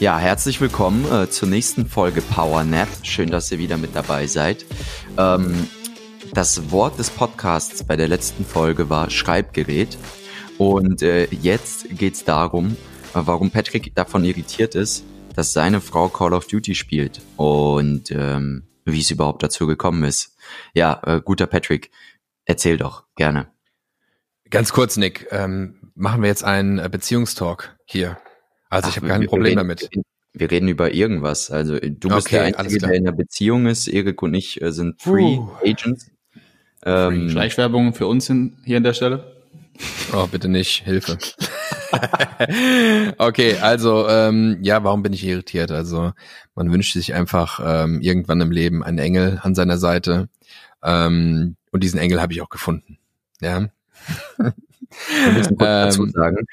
Ja, 0.00 0.16
herzlich 0.16 0.60
willkommen 0.60 1.10
äh, 1.10 1.28
zur 1.28 1.48
nächsten 1.48 1.84
Folge 1.84 2.22
Power 2.22 2.62
Nap. 2.62 2.86
Schön, 3.02 3.30
dass 3.30 3.50
ihr 3.50 3.58
wieder 3.58 3.76
mit 3.76 3.96
dabei 3.96 4.28
seid. 4.28 4.64
Ähm, 5.16 5.68
das 6.32 6.70
Wort 6.70 7.00
des 7.00 7.10
Podcasts 7.10 7.82
bei 7.82 7.96
der 7.96 8.06
letzten 8.06 8.44
Folge 8.44 8.90
war 8.90 9.10
Schreibgerät. 9.10 9.98
Und 10.56 11.02
äh, 11.02 11.24
jetzt 11.32 11.88
geht's 11.90 12.22
darum, 12.22 12.76
äh, 13.12 13.22
warum 13.24 13.50
Patrick 13.50 13.92
davon 13.96 14.24
irritiert 14.24 14.76
ist, 14.76 15.04
dass 15.34 15.52
seine 15.52 15.80
Frau 15.80 16.08
Call 16.08 16.32
of 16.32 16.46
Duty 16.46 16.76
spielt 16.76 17.20
und 17.36 18.12
ähm, 18.12 18.68
wie 18.84 19.00
es 19.00 19.10
überhaupt 19.10 19.42
dazu 19.42 19.66
gekommen 19.66 20.04
ist. 20.04 20.36
Ja, 20.74 21.02
äh, 21.06 21.20
guter 21.20 21.48
Patrick, 21.48 21.90
erzähl 22.44 22.76
doch 22.76 23.02
gerne. 23.16 23.48
Ganz 24.48 24.72
kurz, 24.72 24.96
Nick, 24.96 25.26
ähm, 25.32 25.90
machen 25.96 26.22
wir 26.22 26.28
jetzt 26.28 26.44
einen 26.44 26.78
äh, 26.78 26.88
Beziehungstalk 26.88 27.76
hier. 27.84 28.16
Also 28.70 28.86
Ach, 28.86 28.90
ich 28.90 28.96
habe 28.96 29.08
kein 29.08 29.26
Problem 29.26 29.44
reden, 29.44 29.56
damit. 29.56 29.90
Wir 30.34 30.50
reden 30.50 30.68
über 30.68 30.92
irgendwas. 30.92 31.50
Also 31.50 31.78
du 31.78 32.08
bist 32.08 32.28
okay, 32.28 32.50
der 32.50 32.58
Einzige, 32.58 32.86
der 32.86 32.94
in 32.94 33.08
einer 33.08 33.16
Beziehung 33.16 33.66
ist. 33.66 33.88
Erik 33.88 34.22
und 34.22 34.34
ich 34.34 34.60
äh, 34.60 34.72
sind 34.72 35.00
Free 35.00 35.38
uh. 35.38 35.50
Agents. 35.64 36.10
Ähm, 36.84 37.30
Schleichwerbung 37.30 37.94
für 37.94 38.06
uns 38.06 38.28
in, 38.30 38.56
hier 38.64 38.76
an 38.76 38.84
der 38.84 38.92
Stelle. 38.92 39.38
Oh, 40.12 40.26
bitte 40.26 40.48
nicht. 40.48 40.84
Hilfe. 40.84 41.18
okay, 43.18 43.56
also 43.58 44.08
ähm, 44.08 44.58
ja, 44.62 44.84
warum 44.84 45.02
bin 45.02 45.12
ich 45.12 45.24
irritiert? 45.24 45.70
Also 45.70 46.12
man 46.54 46.72
wünscht 46.72 46.92
sich 46.92 47.14
einfach 47.14 47.60
ähm, 47.64 48.00
irgendwann 48.00 48.40
im 48.40 48.50
Leben 48.50 48.82
einen 48.84 48.98
Engel 48.98 49.40
an 49.42 49.54
seiner 49.54 49.78
Seite. 49.78 50.28
Ähm, 50.82 51.56
und 51.70 51.82
diesen 51.82 51.98
Engel 51.98 52.20
habe 52.20 52.32
ich 52.32 52.42
auch 52.42 52.48
gefunden. 52.48 52.98
Ja. 53.40 53.68
Wir 55.24 55.32
müssen 55.32 55.56
kurz 55.56 55.68
ähm, 55.68 55.84
dazu 55.84 56.06
sagen, 56.08 56.46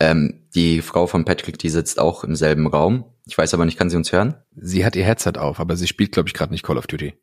ähm, 0.00 0.46
die 0.54 0.82
Frau 0.82 1.06
von 1.06 1.24
Patrick, 1.24 1.58
die 1.58 1.68
sitzt 1.68 1.98
auch 1.98 2.24
im 2.24 2.36
selben 2.36 2.66
Raum. 2.66 3.04
Ich 3.26 3.38
weiß 3.38 3.54
aber 3.54 3.64
nicht, 3.64 3.78
kann 3.78 3.90
sie 3.90 3.96
uns 3.96 4.12
hören? 4.12 4.34
Sie 4.56 4.84
hat 4.84 4.96
ihr 4.96 5.04
Headset 5.04 5.38
auf, 5.38 5.60
aber 5.60 5.76
sie 5.76 5.86
spielt, 5.86 6.12
glaube 6.12 6.28
ich, 6.28 6.34
gerade 6.34 6.52
nicht 6.52 6.64
Call 6.64 6.78
of 6.78 6.86
Duty. 6.86 7.14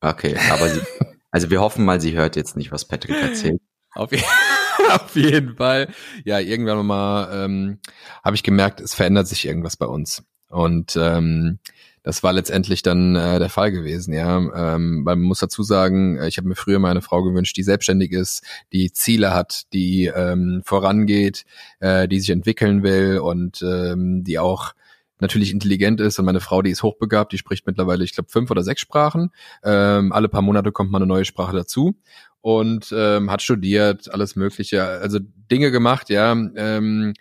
Okay, 0.00 0.36
aber 0.50 0.68
sie, 0.68 0.80
also 1.30 1.50
wir 1.50 1.60
hoffen 1.60 1.84
mal, 1.84 2.00
sie 2.00 2.16
hört 2.16 2.36
jetzt 2.36 2.56
nicht, 2.56 2.72
was 2.72 2.86
Patrick 2.86 3.16
erzählt. 3.20 3.60
Auf, 3.94 4.10
auf 4.92 5.16
jeden 5.16 5.56
Fall. 5.56 5.88
Ja, 6.24 6.38
irgendwann 6.38 6.84
mal 6.86 7.44
ähm, 7.44 7.78
habe 8.24 8.36
ich 8.36 8.42
gemerkt, 8.42 8.80
es 8.80 8.94
verändert 8.94 9.28
sich 9.28 9.46
irgendwas 9.46 9.76
bei 9.76 9.86
uns. 9.86 10.22
Und 10.50 10.96
ähm, 10.96 11.58
das 12.02 12.22
war 12.22 12.32
letztendlich 12.32 12.82
dann 12.82 13.16
äh, 13.16 13.38
der 13.38 13.50
Fall 13.50 13.70
gewesen, 13.70 14.12
ja. 14.12 14.38
Ähm, 14.74 15.02
man 15.02 15.20
muss 15.20 15.40
dazu 15.40 15.62
sagen, 15.62 16.16
äh, 16.16 16.28
ich 16.28 16.38
habe 16.38 16.48
mir 16.48 16.56
früher 16.56 16.78
mal 16.78 16.90
eine 16.90 17.02
Frau 17.02 17.22
gewünscht, 17.22 17.56
die 17.56 17.62
selbstständig 17.62 18.12
ist, 18.12 18.42
die 18.72 18.92
Ziele 18.92 19.34
hat, 19.34 19.72
die 19.72 20.06
ähm, 20.06 20.62
vorangeht, 20.64 21.44
äh, 21.80 22.08
die 22.08 22.20
sich 22.20 22.30
entwickeln 22.30 22.82
will 22.82 23.18
und 23.18 23.62
ähm, 23.62 24.24
die 24.24 24.38
auch 24.38 24.72
natürlich 25.20 25.50
intelligent 25.50 26.00
ist 26.00 26.18
und 26.18 26.24
meine 26.24 26.40
Frau, 26.40 26.62
die 26.62 26.70
ist 26.70 26.82
hochbegabt, 26.82 27.32
die 27.32 27.38
spricht 27.38 27.66
mittlerweile, 27.66 28.04
ich 28.04 28.14
glaube, 28.14 28.30
fünf 28.30 28.50
oder 28.50 28.62
sechs 28.62 28.80
Sprachen. 28.80 29.30
Ähm, 29.64 30.12
alle 30.12 30.28
paar 30.28 30.42
Monate 30.42 30.72
kommt 30.72 30.90
mal 30.90 30.98
eine 30.98 31.06
neue 31.06 31.24
Sprache 31.24 31.56
dazu 31.56 31.96
und 32.40 32.94
ähm, 32.96 33.30
hat 33.30 33.42
studiert, 33.42 34.12
alles 34.12 34.36
Mögliche, 34.36 34.84
also 34.84 35.18
Dinge 35.50 35.70
gemacht, 35.70 36.08
ja, 36.08 36.32
ähm, 36.32 37.14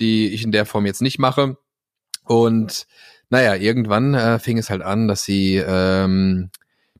die 0.00 0.28
ich 0.28 0.42
in 0.42 0.52
der 0.52 0.66
Form 0.66 0.86
jetzt 0.86 1.02
nicht 1.02 1.18
mache. 1.18 1.56
Und 2.24 2.86
naja, 3.34 3.56
irgendwann 3.56 4.14
äh, 4.14 4.38
fing 4.38 4.58
es 4.58 4.70
halt 4.70 4.82
an, 4.82 5.08
dass 5.08 5.24
sie, 5.24 5.56
ähm, 5.56 6.50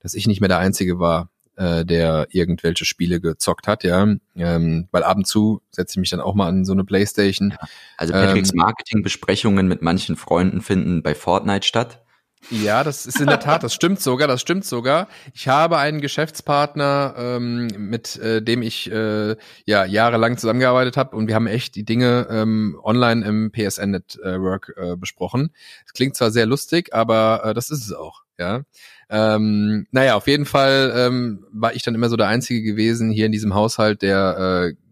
dass 0.01 0.15
ich 0.15 0.27
nicht 0.27 0.41
mehr 0.41 0.49
der 0.49 0.59
Einzige 0.59 0.99
war, 0.99 1.31
äh, 1.55 1.85
der 1.85 2.27
irgendwelche 2.31 2.85
Spiele 2.85 3.21
gezockt 3.21 3.69
hat, 3.69 3.85
ja. 3.85 4.03
Ähm, 4.35 4.89
weil 4.91 5.05
ab 5.05 5.17
und 5.17 5.29
zu 5.29 5.63
setze 5.71 5.93
ich 5.93 5.99
mich 5.99 6.11
dann 6.11 6.21
auch 6.21 6.35
mal 6.35 6.49
an 6.49 6.65
so 6.65 6.73
eine 6.73 6.83
Playstation. 6.83 7.55
Also 7.97 8.13
Patricks 8.15 8.51
ähm, 8.51 8.57
Marketingbesprechungen 8.57 9.69
mit 9.69 9.81
manchen 9.81 10.17
Freunden 10.17 10.61
finden 10.61 11.05
bei 11.05 11.15
Fortnite 11.15 11.65
statt. 11.65 12.04
Ja, 12.51 12.85
das 12.85 13.07
ist 13.07 13.21
in 13.21 13.27
der 13.27 13.41
Tat, 13.41 13.63
das 13.63 13.75
stimmt 13.75 14.01
sogar, 14.01 14.29
das 14.29 14.41
stimmt 14.41 14.65
sogar. 14.65 15.09
Ich 15.33 15.49
habe 15.49 15.79
einen 15.79 16.01
Geschäftspartner, 16.01 17.15
ähm, 17.17 17.69
mit 17.79 18.17
äh, 18.17 18.43
dem 18.43 18.63
ich 18.63 18.91
äh, 18.91 19.37
ja 19.65 19.85
jahrelang 19.85 20.37
zusammengearbeitet 20.37 20.97
habe 20.97 21.17
und 21.17 21.27
wir 21.29 21.35
haben 21.35 21.47
echt 21.47 21.75
die 21.75 21.85
Dinge 21.85 22.27
ähm, 22.31 22.79
online 22.83 23.25
im 23.25 23.51
PSN 23.51 23.91
Network 23.91 24.75
äh, 24.77 24.97
besprochen. 24.97 25.55
Es 25.87 25.93
klingt 25.93 26.17
zwar 26.17 26.31
sehr 26.31 26.47
lustig, 26.47 26.93
aber 26.93 27.43
äh, 27.45 27.55
das 27.55 27.71
ist 27.71 27.85
es 27.85 27.93
auch, 27.93 28.23
ja. 28.39 28.63
Ähm, 29.11 29.87
naja, 29.91 30.15
auf 30.15 30.27
jeden 30.27 30.47
Fall 30.47 30.93
ähm, 30.97 31.47
war 31.53 31.75
ich 31.75 31.83
dann 31.83 31.95
immer 31.95 32.09
so 32.09 32.17
der 32.17 32.29
Einzige 32.29 32.63
gewesen 32.63 33.11
hier 33.11 33.27
in 33.27 33.33
diesem 33.33 33.55
Haushalt, 33.55 34.03
der 34.03 34.73
äh, 34.73 34.84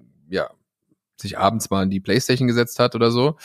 sich 1.22 1.38
abends 1.38 1.70
mal 1.70 1.84
in 1.84 1.90
die 1.90 2.00
Playstation 2.00 2.48
gesetzt 2.48 2.78
hat 2.78 2.94
oder 2.94 3.10
so. 3.10 3.36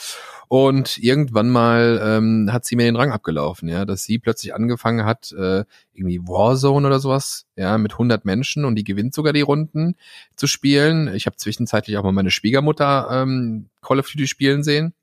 Und 0.48 0.96
irgendwann 0.98 1.50
mal 1.50 2.00
ähm, 2.02 2.50
hat 2.52 2.64
sie 2.64 2.74
mir 2.76 2.84
den 2.84 2.96
Rang 2.96 3.12
abgelaufen, 3.12 3.68
ja, 3.68 3.84
dass 3.84 4.04
sie 4.04 4.18
plötzlich 4.18 4.54
angefangen 4.54 5.04
hat, 5.04 5.32
äh, 5.32 5.64
irgendwie 5.92 6.20
Warzone 6.20 6.86
oder 6.86 7.00
sowas, 7.00 7.46
ja, 7.56 7.76
mit 7.76 7.92
100 7.92 8.24
Menschen 8.24 8.64
und 8.64 8.74
die 8.76 8.84
gewinnt 8.84 9.14
sogar 9.14 9.34
die 9.34 9.42
Runden 9.42 9.96
zu 10.36 10.46
spielen. 10.46 11.14
Ich 11.14 11.26
habe 11.26 11.36
zwischenzeitlich 11.36 11.98
auch 11.98 12.02
mal 12.02 12.12
meine 12.12 12.30
Schwiegermutter 12.30 13.08
ähm, 13.10 13.68
Call 13.82 13.98
of 13.98 14.10
Duty 14.10 14.26
spielen 14.26 14.62
sehen. 14.62 14.94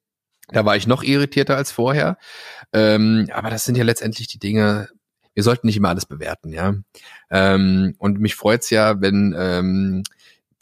Da 0.50 0.66
war 0.66 0.76
ich 0.76 0.88
noch 0.88 1.04
irritierter 1.04 1.58
als 1.58 1.72
vorher. 1.72 2.18
Ähm, 2.74 3.30
aber 3.32 3.50
das 3.50 3.66
sind 3.66 3.78
ja 3.78 3.84
letztendlich 3.84 4.28
die 4.28 4.40
Dinge, 4.40 4.90
wir 5.36 5.44
sollten 5.44 5.68
nicht 5.68 5.78
immer 5.78 5.90
alles 5.90 6.06
bewerten, 6.06 6.54
ja. 6.54 6.74
Ähm, 7.30 7.96
und 8.00 8.20
mich 8.20 8.36
freut's 8.36 8.70
ja, 8.70 9.02
wenn 9.02 9.36
ähm, 9.38 10.04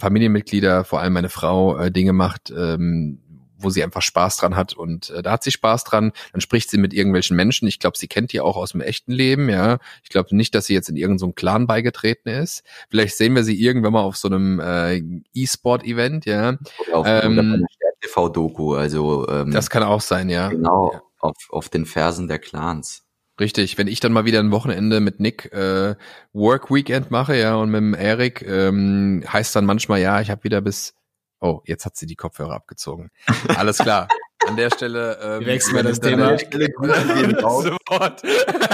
Familienmitglieder, 0.03 0.83
vor 0.83 0.99
allem 0.99 1.13
meine 1.13 1.29
Frau, 1.29 1.77
äh, 1.77 1.91
Dinge 1.91 2.11
macht, 2.11 2.51
ähm, 2.55 3.19
wo 3.57 3.69
sie 3.69 3.81
einfach 3.83 4.01
Spaß 4.01 4.35
dran 4.35 4.57
hat 4.57 4.73
und 4.73 5.09
äh, 5.11 5.23
da 5.23 5.31
hat 5.31 5.43
sie 5.43 5.51
Spaß 5.51 5.85
dran. 5.85 6.11
Dann 6.33 6.41
spricht 6.41 6.69
sie 6.69 6.77
mit 6.77 6.93
irgendwelchen 6.93 7.37
Menschen. 7.37 7.67
Ich 7.69 7.79
glaube, 7.79 7.97
sie 7.97 8.07
kennt 8.07 8.33
die 8.33 8.41
auch 8.41 8.57
aus 8.57 8.73
dem 8.73 8.81
echten 8.81 9.13
Leben, 9.13 9.47
ja. 9.47 9.79
Ich 10.03 10.09
glaube 10.09 10.35
nicht, 10.35 10.53
dass 10.55 10.65
sie 10.65 10.73
jetzt 10.73 10.89
in 10.89 10.97
irgendeinem 10.97 11.29
so 11.29 11.31
Clan 11.31 11.67
beigetreten 11.67 12.29
ist. 12.29 12.63
Vielleicht 12.89 13.15
sehen 13.15 13.33
wir 13.33 13.45
sie 13.45 13.59
irgendwann 13.59 13.93
mal 13.93 14.01
auf 14.01 14.17
so 14.17 14.27
einem 14.27 14.59
äh, 14.59 15.01
E-Sport-Event, 15.33 16.25
ja. 16.25 16.57
Oder 16.87 16.97
auf 16.97 17.07
ähm, 17.07 17.65
TV-Doku, 18.01 18.75
also 18.75 19.25
ähm, 19.29 19.51
das 19.51 19.69
kann 19.69 19.83
auch 19.83 20.01
sein, 20.01 20.29
ja. 20.29 20.49
Genau, 20.49 20.91
ja. 20.93 21.01
auf, 21.19 21.47
auf 21.49 21.69
den 21.69 21.85
Fersen 21.85 22.27
der 22.27 22.39
Clans. 22.39 23.02
Richtig, 23.39 23.77
wenn 23.77 23.87
ich 23.87 23.99
dann 23.99 24.13
mal 24.13 24.25
wieder 24.25 24.39
ein 24.39 24.51
Wochenende 24.51 24.99
mit 24.99 25.19
Nick 25.19 25.51
äh, 25.53 25.95
Work 26.33 26.69
Weekend 26.71 27.09
mache, 27.09 27.35
ja, 27.35 27.55
und 27.55 27.69
mit 27.71 27.79
dem 27.79 27.93
Erik, 27.93 28.43
ähm, 28.47 29.23
heißt 29.27 29.55
dann 29.55 29.65
manchmal, 29.65 30.01
ja, 30.01 30.21
ich 30.21 30.29
habe 30.29 30.43
wieder 30.43 30.61
bis 30.61 30.93
Oh, 31.43 31.61
jetzt 31.65 31.85
hat 31.85 31.97
sie 31.97 32.05
die 32.05 32.15
Kopfhörer 32.15 32.53
abgezogen. 32.53 33.11
Alles 33.49 33.77
klar. 33.77 34.07
An 34.47 34.55
der 34.55 34.69
Stelle 34.69 35.17
ähm, 35.21 35.45
wechseln 35.45 35.75
wir 35.75 35.83
das 35.83 35.99
Thema. 35.99 36.39
Stelle 36.39 36.69
Sofort. 37.41 38.23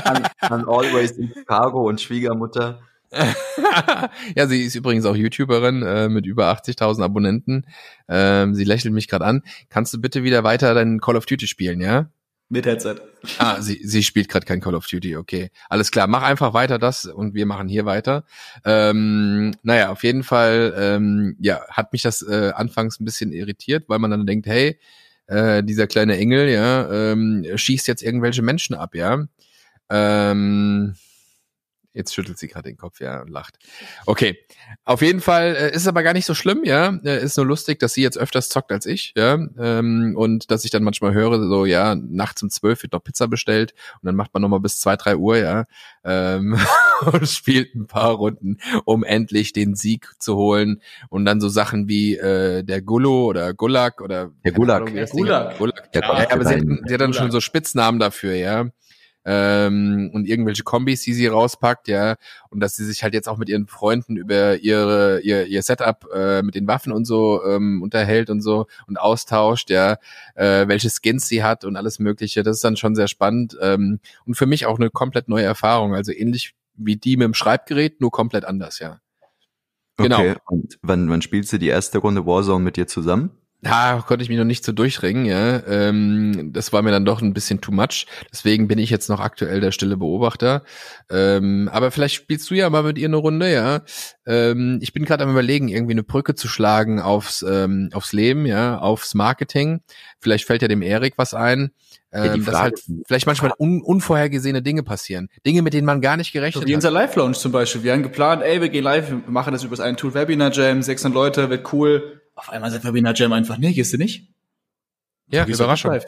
an, 0.06 0.28
an 0.40 0.66
Always 0.68 1.12
in 1.14 1.34
Chicago 1.34 1.88
und 1.90 2.00
Schwiegermutter. 2.00 2.80
ja, 4.36 4.46
sie 4.46 4.66
ist 4.66 4.76
übrigens 4.76 5.06
auch 5.06 5.16
YouTuberin 5.16 5.82
äh, 5.82 6.10
mit 6.10 6.28
über 6.28 6.52
80.000 6.54 7.04
Abonnenten. 7.04 7.66
Ähm, 8.08 8.54
sie 8.54 8.66
lächelt 8.66 8.94
mich 8.94 9.08
gerade 9.08 9.26
an. 9.26 9.42
Kannst 9.70 9.92
du 9.96 10.00
bitte 10.00 10.22
wieder 10.22 10.44
weiter 10.44 10.76
dein 10.76 11.00
Call 11.00 11.16
of 11.16 11.26
Duty 11.26 11.48
spielen, 11.48 11.82
ja? 11.82 12.12
Mit 12.52 12.66
Headset. 12.66 12.96
Ah, 13.38 13.62
sie, 13.62 13.80
sie 13.84 14.02
spielt 14.02 14.28
gerade 14.28 14.46
kein 14.46 14.60
Call 14.60 14.74
of 14.74 14.88
Duty, 14.88 15.18
okay. 15.18 15.52
Alles 15.70 15.92
klar, 15.92 16.08
mach 16.08 16.24
einfach 16.24 16.54
weiter 16.54 16.80
das 16.80 17.06
und 17.06 17.36
wir 17.36 17.46
machen 17.46 17.68
hier 17.68 17.86
weiter. 17.86 18.26
Ähm, 18.66 19.54
naja, 19.62 19.92
auf 19.92 20.04
jeden 20.04 20.24
Fall, 20.24 20.74
ähm, 20.76 21.38
ja, 21.40 21.62
hat 21.70 21.94
mich 21.94 22.02
das 22.02 22.24
äh, 22.24 22.52
anfangs 22.56 23.00
ein 23.00 23.06
bisschen 23.06 23.32
irritiert, 23.32 23.88
weil 23.88 24.00
man 24.00 24.10
dann 24.10 24.26
denkt, 24.26 24.48
hey, 24.48 24.80
äh, 25.28 25.64
dieser 25.64 25.86
kleine 25.86 26.18
Engel, 26.18 26.50
ja, 26.50 27.12
ähm, 27.12 27.46
schießt 27.54 27.88
jetzt 27.88 28.02
irgendwelche 28.02 28.42
Menschen 28.42 28.76
ab, 28.76 28.96
ja. 28.96 29.28
Ähm, 29.92 30.96
Jetzt 31.94 32.14
schüttelt 32.14 32.38
sie 32.38 32.48
gerade 32.48 32.70
den 32.70 32.78
Kopf, 32.78 33.00
ja, 33.00 33.22
und 33.22 33.30
lacht. 33.30 33.58
Okay. 34.06 34.38
Auf 34.86 35.02
jeden 35.02 35.22
Fall 35.22 35.56
äh, 35.56 35.70
ist 35.70 35.82
es 35.82 35.88
aber 35.88 36.04
gar 36.04 36.14
nicht 36.14 36.28
so 36.28 36.36
schlimm, 36.36 36.64
ja. 36.64 37.00
Äh, 37.04 37.24
ist 37.24 37.36
nur 37.38 37.48
lustig, 37.48 37.80
dass 37.80 37.94
sie 37.94 38.04
jetzt 38.04 38.18
öfters 38.18 38.50
zockt 38.50 38.72
als 38.72 38.86
ich, 38.86 39.14
ja. 39.18 39.40
Ähm, 39.58 40.14
und 40.16 40.52
dass 40.52 40.66
ich 40.66 40.72
dann 40.72 40.84
manchmal 40.84 41.14
höre, 41.14 41.40
so, 41.48 41.66
ja, 41.66 41.96
nachts 41.96 42.44
um 42.44 42.52
zwölf 42.52 42.84
wird 42.84 42.94
noch 42.94 43.04
Pizza 43.04 43.28
bestellt 43.28 43.74
und 44.02 44.06
dann 44.06 44.16
macht 44.16 44.34
man 44.34 44.42
nochmal 44.42 44.60
bis 44.60 44.80
zwei, 44.80 44.98
drei 44.98 45.16
Uhr, 45.16 45.38
ja. 45.38 45.66
Ähm, 46.04 46.60
und 47.12 47.28
spielt 47.28 47.74
ein 47.74 47.88
paar 47.88 48.12
Runden, 48.12 48.58
um 48.86 49.04
endlich 49.04 49.52
den 49.54 49.76
Sieg 49.76 50.14
zu 50.20 50.36
holen. 50.36 50.82
Und 51.10 51.26
dann 51.26 51.42
so 51.42 51.50
Sachen 51.50 51.88
wie 51.88 52.16
äh, 52.18 52.64
der 52.64 52.84
Gullo 52.84 53.26
oder 53.26 53.56
Gulag 53.56 54.02
oder 54.02 54.32
der 54.46 54.52
Gulag. 54.52 54.84
Ahnung, 54.84 54.94
der 54.94 55.08
Gulag. 55.08 55.58
Gulag. 55.58 55.92
Der 55.94 56.02
ja, 56.04 56.32
aber 56.32 56.46
sie 56.46 56.62
sie 56.86 56.94
hat 56.94 57.02
dann 57.02 57.14
schon 57.14 57.32
so 57.32 57.42
Spitznamen 57.42 58.00
dafür, 58.00 58.36
ja 58.36 58.70
ähm, 59.32 60.10
und 60.12 60.28
irgendwelche 60.28 60.64
Kombis, 60.64 61.04
die 61.04 61.14
sie 61.14 61.28
rauspackt, 61.28 61.88
ja, 61.88 62.16
und 62.50 62.62
dass 62.62 62.76
sie 62.76 62.84
sich 62.84 63.04
halt 63.04 63.14
jetzt 63.14 63.30
auch 63.30 63.38
mit 63.38 63.48
ihren 63.48 63.68
Freunden 63.68 64.18
über 64.18 64.58
ihre 64.58 65.20
ihr, 65.20 65.46
ihr 65.46 65.62
Setup 65.62 66.08
äh, 66.12 66.42
mit 66.42 66.56
den 66.56 66.68
Waffen 66.68 66.92
und 66.92 67.06
so 67.06 67.44
ähm, 67.46 67.84
unterhält 67.84 68.32
und 68.32 68.42
so 68.42 68.66
und 68.88 69.00
austauscht, 69.00 69.70
ja, 69.70 69.98
äh, 70.34 70.68
welche 70.68 70.90
Skins 70.90 71.28
sie 71.28 71.44
hat 71.44 71.64
und 71.64 71.76
alles 71.76 72.00
Mögliche. 72.00 72.42
Das 72.42 72.56
ist 72.56 72.64
dann 72.64 72.76
schon 72.76 72.96
sehr 72.96 73.08
spannend 73.08 73.56
ähm, 73.62 74.00
und 74.26 74.34
für 74.34 74.48
mich 74.48 74.66
auch 74.66 74.80
eine 74.80 74.90
komplett 74.90 75.30
neue 75.30 75.46
Erfahrung. 75.46 75.94
Also 75.94 76.12
ähnlich 76.12 76.56
wie 76.74 76.96
die 76.96 77.16
mit 77.16 77.26
dem 77.26 77.36
Schreibgerät, 77.36 78.02
nur 78.02 78.10
komplett 78.10 78.46
anders, 78.46 78.80
ja. 78.80 79.00
Genau. 79.98 80.20
Okay. 80.22 80.36
Und 80.48 80.80
wann, 80.82 81.08
wann 81.10 81.22
spielst 81.22 81.54
du 81.54 81.60
die 81.60 81.68
erste 81.68 82.00
Runde 82.00 82.26
Warzone 82.26 82.64
mit 82.64 82.78
dir 82.78 82.88
zusammen? 82.88 83.32
Da 83.62 84.02
konnte 84.08 84.24
ich 84.24 84.30
mich 84.30 84.38
noch 84.38 84.46
nicht 84.46 84.64
so 84.64 84.72
durchringen, 84.72 85.26
ja. 85.26 85.62
Ähm, 85.68 86.52
das 86.54 86.72
war 86.72 86.82
mir 86.82 86.92
dann 86.92 87.04
doch 87.04 87.22
ein 87.22 87.34
bisschen 87.34 87.60
too 87.60 87.74
much. 87.74 88.06
Deswegen 88.32 88.70
bin 88.70 88.80
ich 88.80 88.90
jetzt 88.90 89.10
noch 89.10 89.20
aktuell 89.20 89.60
der 89.60 89.74
stille 89.74 89.98
Beobachter. 89.98 90.64
Ähm, 91.10 91.70
aber 91.72 91.92
vielleicht 91.92 92.16
spielst 92.16 92.50
du 92.50 92.56
ja 92.56 92.70
mal 92.70 92.84
mit 92.84 92.98
ihr 92.98 93.08
eine 93.08 93.18
Runde, 93.18 93.52
ja. 93.52 93.82
Ähm, 94.26 94.80
ich 94.82 94.94
bin 94.94 95.04
gerade 95.04 95.26
am 95.26 95.32
überlegen, 95.32 95.68
irgendwie 95.68 95.92
eine 95.92 96.04
Brücke 96.04 96.36
zu 96.36 96.48
schlagen 96.48 97.02
aufs, 97.02 97.42
ähm, 97.42 97.90
aufs 97.92 98.14
Leben, 98.14 98.46
ja, 98.46 98.78
aufs 98.78 99.14
Marketing. 99.14 99.82
Vielleicht 100.20 100.46
fällt 100.46 100.62
ja 100.62 100.70
dem 100.70 100.82
Erik 100.82 101.16
was 101.18 101.34
ein. 101.34 101.72
Ähm, 102.12 102.44
dass 102.44 102.56
halt 102.56 102.84
vielleicht 103.06 103.28
manchmal 103.28 103.52
un 103.60 103.82
unvorhergesehene 103.82 104.64
Dinge 104.64 104.82
passieren. 104.82 105.30
Dinge, 105.46 105.62
mit 105.62 105.74
denen 105.74 105.86
man 105.86 106.02
gar 106.02 106.18
nicht 106.18 106.32
gerechnet 106.32 106.56
so 106.56 106.62
wie 106.62 106.64
hat. 106.64 106.70
Wie 106.70 106.76
unser 106.76 106.90
Live-Launch 106.90 107.38
zum 107.38 107.52
Beispiel. 107.52 107.84
Wir 107.84 107.94
haben 107.94 108.02
geplant, 108.02 108.42
ey, 108.42 108.62
wir 108.62 108.70
gehen 108.70 108.84
live, 108.84 109.12
wir 109.12 109.22
machen 109.28 109.54
das 109.54 109.64
über 109.64 109.76
das 109.76 109.86
einen 109.86 109.96
Tool 109.96 110.16
Webinar 110.16 110.52
Jam, 110.52 110.82
600 110.82 111.14
Leute, 111.14 111.50
wird 111.52 111.72
cool 111.72 112.19
auf 112.40 112.50
einmal 112.50 112.72
sagt 112.72 112.84
Fabiana 112.84 113.14
Jam 113.14 113.34
einfach, 113.34 113.58
nee, 113.58 113.74
gehst 113.74 113.94
du 113.94 113.98
nicht? 113.98 114.30
Ja, 115.28 115.46
du 115.46 115.52
Überraschung. 115.52 116.00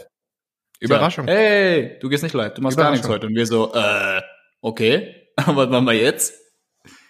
Überraschung. 0.80 1.28
Ja, 1.28 1.33
hey, 1.33 2.00
du 2.00 2.10
gehst 2.10 2.24
nicht 2.24 2.33
live, 2.33 2.54
du 2.54 2.62
machst 2.62 2.78
gar 2.78 2.92
nichts 2.92 3.07
heute. 3.07 3.28
Und 3.28 3.36
wir 3.36 3.45
so, 3.45 3.74
äh, 3.74 4.22
okay, 4.62 5.28
was 5.36 5.69
machen 5.69 5.86
wir 5.86 5.94
jetzt? 5.94 6.33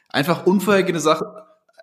Einfach 0.10 0.46
unvorhergesehene 0.46 1.00
Sachen, 1.00 1.28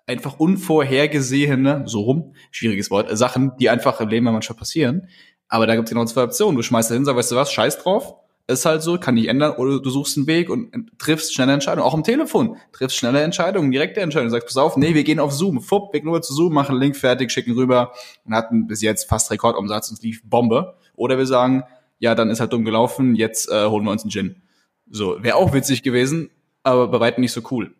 einfach 0.05 0.39
unvorhergesehene, 0.39 1.83
so 1.85 2.01
rum, 2.01 2.35
schwieriges 2.51 2.91
Wort, 2.91 3.07
Sachen, 3.17 3.53
die 3.57 3.69
einfach 3.69 4.01
im 4.01 4.09
Leben 4.09 4.25
manchmal 4.25 4.57
passieren. 4.57 5.07
Aber 5.47 5.65
da 5.65 5.75
gibt 5.75 5.87
es 5.87 5.91
genau 5.91 6.05
zwei 6.05 6.23
Optionen. 6.23 6.57
Du 6.57 6.61
schmeißt 6.61 6.91
da 6.91 6.95
hin, 6.95 7.05
sagst, 7.05 7.17
weißt 7.17 7.31
du 7.31 7.35
was, 7.37 7.51
scheiß 7.51 7.79
drauf, 7.79 8.15
ist 8.49 8.65
halt 8.65 8.81
so, 8.81 8.97
kann 8.97 9.13
nicht 9.15 9.27
ändern, 9.27 9.53
oder 9.53 9.79
du 9.79 9.89
suchst 9.89 10.17
einen 10.17 10.25
Weg 10.25 10.49
und 10.49 10.71
triffst 10.97 11.33
schnelle 11.33 11.53
Entscheidungen, 11.53 11.85
auch 11.85 11.93
am 11.93 12.03
Telefon, 12.03 12.57
triffst 12.71 12.97
schnelle 12.97 13.21
Entscheidungen, 13.21 13.71
direkte 13.71 14.01
Entscheidungen, 14.01 14.31
sagst, 14.31 14.47
pass 14.47 14.57
auf, 14.57 14.75
nee, 14.75 14.95
wir 14.95 15.03
gehen 15.03 15.19
auf 15.19 15.31
Zoom, 15.31 15.61
fupp, 15.61 15.91
gehen 15.91 16.05
nur 16.05 16.21
zu 16.21 16.33
Zoom, 16.33 16.53
machen 16.53 16.75
Link 16.75 16.95
fertig, 16.95 17.31
schicken 17.31 17.53
rüber 17.53 17.93
und 18.25 18.33
hatten 18.33 18.65
bis 18.65 18.81
jetzt 18.81 19.07
fast 19.07 19.29
Rekordumsatz 19.29 19.91
und 19.91 20.01
lief 20.01 20.21
Bombe. 20.23 20.75
Oder 20.95 21.17
wir 21.19 21.27
sagen, 21.27 21.63
ja, 21.99 22.15
dann 22.15 22.31
ist 22.31 22.39
halt 22.39 22.51
dumm 22.51 22.65
gelaufen, 22.65 23.15
jetzt 23.15 23.49
äh, 23.49 23.65
holen 23.65 23.85
wir 23.85 23.91
uns 23.91 24.03
einen 24.03 24.11
Gin. 24.11 24.41
So, 24.89 25.21
wäre 25.21 25.35
auch 25.35 25.53
witzig 25.53 25.83
gewesen, 25.83 26.31
aber 26.63 26.87
bei 26.87 26.99
weitem 26.99 27.21
nicht 27.21 27.33
so 27.33 27.41
cool. 27.51 27.75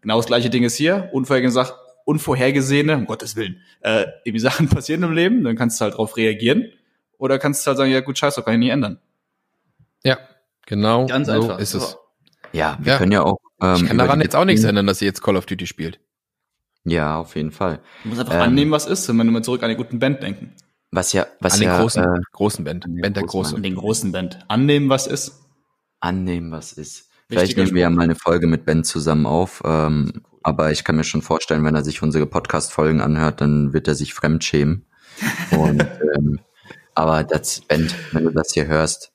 Genau 0.00 0.16
das 0.16 0.26
gleiche 0.26 0.50
Ding 0.50 0.64
ist 0.64 0.74
hier, 0.74 1.10
unvorhergesehene, 1.12 2.96
um 2.96 3.06
Gottes 3.06 3.36
Willen, 3.36 3.60
äh, 3.82 4.06
irgendwie 4.24 4.40
Sachen 4.40 4.68
passieren 4.70 5.04
im 5.04 5.12
Leben, 5.12 5.44
dann 5.44 5.54
kannst 5.54 5.80
du 5.80 5.84
halt 5.84 5.94
drauf 5.94 6.16
reagieren. 6.16 6.72
Oder 7.18 7.38
kannst 7.38 7.64
du 7.64 7.68
halt 7.68 7.78
sagen, 7.78 7.92
ja 7.92 8.00
gut, 8.00 8.18
scheiße, 8.18 8.42
kann 8.42 8.54
ich 8.54 8.58
nie 8.58 8.70
ändern. 8.70 8.98
Ja, 10.04 10.18
genau. 10.66 11.06
Ganz 11.06 11.28
so 11.28 11.32
einfach. 11.32 11.58
ist 11.58 11.74
es. 11.74 11.96
Ja, 12.52 12.78
wir 12.80 12.92
ja. 12.92 12.98
können 12.98 13.12
ja 13.12 13.22
auch. 13.22 13.38
Ähm, 13.60 13.76
ich 13.76 13.86
kann 13.86 13.98
daran 13.98 14.20
jetzt 14.20 14.36
auch 14.36 14.44
nichts 14.44 14.64
ändern, 14.64 14.86
dass 14.86 14.98
sie 14.98 15.04
jetzt 15.04 15.22
Call 15.22 15.36
of 15.36 15.46
Duty 15.46 15.66
spielt. 15.66 16.00
Ja, 16.84 17.16
auf 17.18 17.36
jeden 17.36 17.52
Fall. 17.52 17.80
Du 18.02 18.08
musst 18.08 18.20
einfach 18.20 18.34
ähm, 18.34 18.42
annehmen, 18.42 18.70
was 18.72 18.86
ist, 18.86 19.08
wenn 19.08 19.16
wir 19.16 19.24
mal 19.24 19.42
zurück 19.42 19.62
an 19.62 19.70
die 19.70 19.76
guten 19.76 19.98
Band 19.98 20.22
denken. 20.22 20.52
Was 20.90 21.12
ja, 21.12 21.26
was 21.40 21.54
an 21.54 21.62
ja, 21.62 21.76
den 21.76 21.80
großen, 21.80 22.02
äh, 22.02 22.20
großen 22.32 22.64
Band, 22.64 22.86
Band 23.00 23.16
der 23.16 23.24
große. 23.24 23.56
An 23.56 23.62
den 23.62 23.76
großen 23.76 24.12
Band. 24.12 24.40
Annehmen, 24.48 24.88
was 24.88 25.06
ist. 25.06 25.40
Annehmen, 26.00 26.50
was 26.50 26.72
ist. 26.72 27.08
Vielleicht 27.28 27.56
nehmen 27.56 27.74
wir 27.74 27.82
ja 27.82 27.90
mal 27.90 28.02
eine 28.02 28.14
Folge 28.14 28.46
mit 28.46 28.66
Ben 28.66 28.84
zusammen 28.84 29.24
auf. 29.24 29.62
Ähm, 29.64 30.12
cool. 30.14 30.22
Aber 30.42 30.70
ich 30.70 30.84
kann 30.84 30.96
mir 30.96 31.04
schon 31.04 31.22
vorstellen, 31.22 31.64
wenn 31.64 31.74
er 31.74 31.84
sich 31.84 32.02
unsere 32.02 32.26
Podcast-Folgen 32.26 33.00
anhört, 33.00 33.40
dann 33.40 33.72
wird 33.72 33.88
er 33.88 33.94
sich 33.94 34.12
fremdschämen. 34.12 34.84
Und, 35.52 35.86
ähm, 36.16 36.40
aber 36.94 37.24
das, 37.24 37.62
Ben, 37.62 37.90
wenn 38.10 38.24
du 38.24 38.30
das 38.30 38.52
hier 38.52 38.66
hörst, 38.66 39.11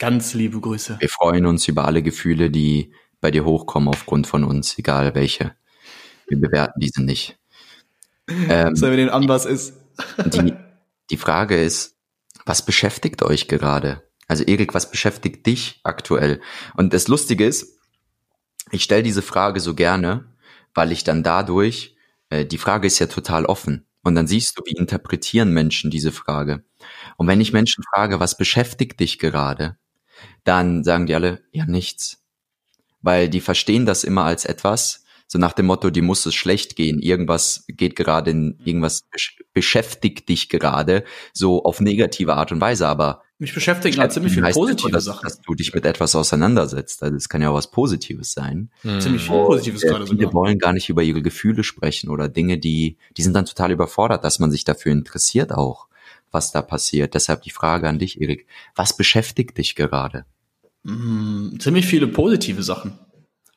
Ganz 0.00 0.32
liebe 0.32 0.58
Grüße. 0.58 0.96
Wir 0.98 1.10
freuen 1.10 1.44
uns 1.44 1.68
über 1.68 1.84
alle 1.84 2.02
Gefühle, 2.02 2.50
die 2.50 2.94
bei 3.20 3.30
dir 3.30 3.44
hochkommen 3.44 3.90
aufgrund 3.90 4.26
von 4.26 4.44
uns, 4.44 4.78
egal 4.78 5.14
welche. 5.14 5.54
Wir 6.26 6.40
bewerten 6.40 6.80
diese 6.80 7.02
nicht. 7.02 7.38
Ähm, 8.26 8.74
so, 8.74 8.86
wenn 8.86 8.96
den 8.96 9.10
Anbass 9.10 9.44
ist. 9.44 9.74
die, 10.24 10.54
die 11.10 11.16
Frage 11.18 11.62
ist, 11.62 11.98
was 12.46 12.64
beschäftigt 12.64 13.22
euch 13.22 13.46
gerade? 13.46 14.02
Also 14.26 14.42
Erik, 14.44 14.72
was 14.72 14.90
beschäftigt 14.90 15.46
dich 15.46 15.80
aktuell? 15.82 16.40
Und 16.76 16.94
das 16.94 17.06
Lustige 17.08 17.44
ist, 17.44 17.78
ich 18.70 18.82
stelle 18.82 19.02
diese 19.02 19.20
Frage 19.20 19.60
so 19.60 19.74
gerne, 19.74 20.32
weil 20.72 20.92
ich 20.92 21.04
dann 21.04 21.22
dadurch, 21.22 21.94
äh, 22.30 22.46
die 22.46 22.56
Frage 22.56 22.86
ist 22.86 23.00
ja 23.00 23.06
total 23.06 23.44
offen. 23.44 23.84
Und 24.02 24.14
dann 24.14 24.26
siehst 24.26 24.58
du, 24.58 24.62
wie 24.64 24.78
interpretieren 24.78 25.52
Menschen 25.52 25.90
diese 25.90 26.10
Frage. 26.10 26.64
Und 27.18 27.26
wenn 27.26 27.42
ich 27.42 27.52
Menschen 27.52 27.84
frage, 27.92 28.18
was 28.18 28.38
beschäftigt 28.38 28.98
dich 28.98 29.18
gerade, 29.18 29.76
dann 30.44 30.84
sagen 30.84 31.06
die 31.06 31.14
alle, 31.14 31.42
ja, 31.52 31.66
nichts. 31.66 32.24
Weil 33.02 33.28
die 33.28 33.40
verstehen 33.40 33.86
das 33.86 34.04
immer 34.04 34.24
als 34.24 34.44
etwas, 34.44 35.04
so 35.32 35.38
nach 35.38 35.52
dem 35.52 35.66
Motto, 35.66 35.90
die 35.90 36.02
muss 36.02 36.26
es 36.26 36.34
schlecht 36.34 36.74
gehen, 36.74 36.98
irgendwas 36.98 37.64
geht 37.68 37.94
gerade 37.94 38.32
in, 38.32 38.58
irgendwas 38.64 39.04
beschäftigt 39.52 40.28
dich 40.28 40.48
gerade, 40.48 41.04
so 41.32 41.62
auf 41.62 41.80
negative 41.80 42.34
Art 42.34 42.50
und 42.50 42.60
Weise, 42.60 42.88
aber 42.88 43.22
mich 43.38 43.54
beschäftigt 43.54 43.96
halt 43.98 44.12
ziemlich 44.12 44.34
viel 44.34 44.42
positive 44.42 44.90
dass, 44.90 45.04
Sachen. 45.04 45.22
Dass 45.22 45.40
du 45.40 45.54
dich 45.54 45.72
mit 45.72 45.86
etwas 45.86 46.14
auseinandersetzt. 46.14 47.02
Also 47.02 47.16
es 47.16 47.28
kann 47.28 47.40
ja 47.40 47.48
auch 47.48 47.54
was 47.54 47.70
Positives 47.70 48.32
sein. 48.32 48.70
Mhm. 48.82 49.00
Ziemlich 49.00 49.22
viel 49.22 49.30
Positives 49.30 49.80
gerade 49.80 50.04
sogar. 50.04 50.18
Viele 50.18 50.34
wollen 50.34 50.58
gar 50.58 50.74
nicht 50.74 50.90
über 50.90 51.02
ihre 51.02 51.22
Gefühle 51.22 51.64
sprechen 51.64 52.10
oder 52.10 52.28
Dinge, 52.28 52.58
die, 52.58 52.98
die 53.16 53.22
sind 53.22 53.34
dann 53.34 53.46
total 53.46 53.70
überfordert, 53.70 54.24
dass 54.24 54.40
man 54.40 54.50
sich 54.50 54.64
dafür 54.64 54.92
interessiert 54.92 55.52
auch 55.52 55.86
was 56.30 56.52
da 56.52 56.62
passiert. 56.62 57.14
Deshalb 57.14 57.42
die 57.42 57.50
Frage 57.50 57.88
an 57.88 57.98
dich, 57.98 58.20
Erik. 58.20 58.46
Was 58.74 58.96
beschäftigt 58.96 59.58
dich 59.58 59.74
gerade? 59.74 60.24
Mm, 60.82 61.58
ziemlich 61.58 61.86
viele 61.86 62.06
positive 62.06 62.62
Sachen. 62.62 62.98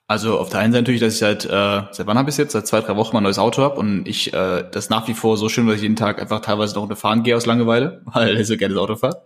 Also 0.05 0.37
auf 0.37 0.49
der 0.49 0.59
einen 0.59 0.73
Seite 0.73 0.83
natürlich, 0.83 0.99
dass 0.99 1.13
ich 1.13 1.19
seit, 1.19 1.45
äh, 1.45 1.81
seit 1.91 2.05
wann 2.05 2.17
habe 2.17 2.29
ich 2.29 2.37
jetzt? 2.37 2.51
Seit 2.51 2.67
zwei, 2.67 2.81
drei 2.81 2.97
Wochen 2.97 3.15
mein 3.15 3.23
neues 3.23 3.39
Auto 3.39 3.61
habe 3.63 3.79
und 3.79 4.05
ich 4.05 4.33
äh, 4.33 4.63
das 4.69 4.89
nach 4.89 5.07
wie 5.07 5.13
vor 5.13 5.37
so 5.37 5.47
schön, 5.47 5.65
dass 5.65 5.77
ich 5.77 5.81
jeden 5.81 5.95
Tag 5.95 6.21
einfach 6.21 6.41
teilweise 6.41 6.75
noch 6.75 6.97
fahren 6.97 7.23
gehe 7.23 7.37
aus 7.37 7.45
Langeweile, 7.45 8.01
weil 8.05 8.37
ich 8.39 8.47
so 8.47 8.57
gerne 8.57 8.75
das 8.75 8.83
Auto 8.83 8.97
fahre. 8.97 9.23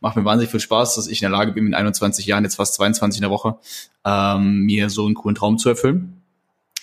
Macht 0.00 0.16
mir 0.16 0.24
wahnsinnig 0.24 0.50
viel 0.50 0.60
Spaß, 0.60 0.96
dass 0.96 1.06
ich 1.06 1.22
in 1.22 1.30
der 1.30 1.38
Lage 1.38 1.52
bin, 1.52 1.64
mit 1.64 1.74
21 1.74 2.24
Jahren, 2.24 2.44
jetzt 2.44 2.56
fast 2.56 2.74
22 2.74 3.18
in 3.18 3.22
der 3.22 3.30
Woche, 3.30 3.56
ähm, 4.04 4.62
mir 4.62 4.88
so 4.88 5.04
einen 5.04 5.14
coolen 5.14 5.34
Traum 5.34 5.58
zu 5.58 5.68
erfüllen. 5.68 6.22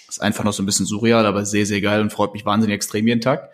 Ist 0.07 0.21
einfach 0.21 0.43
noch 0.43 0.53
so 0.53 0.61
ein 0.61 0.67
bisschen 0.67 0.85
surreal, 0.85 1.25
aber 1.25 1.43
sehr, 1.43 1.65
sehr 1.65 1.81
geil 1.81 2.01
und 2.01 2.13
freut 2.13 2.33
mich 2.33 2.45
wahnsinnig 2.45 2.75
extrem 2.75 3.07
jeden 3.07 3.21
Tag. 3.21 3.49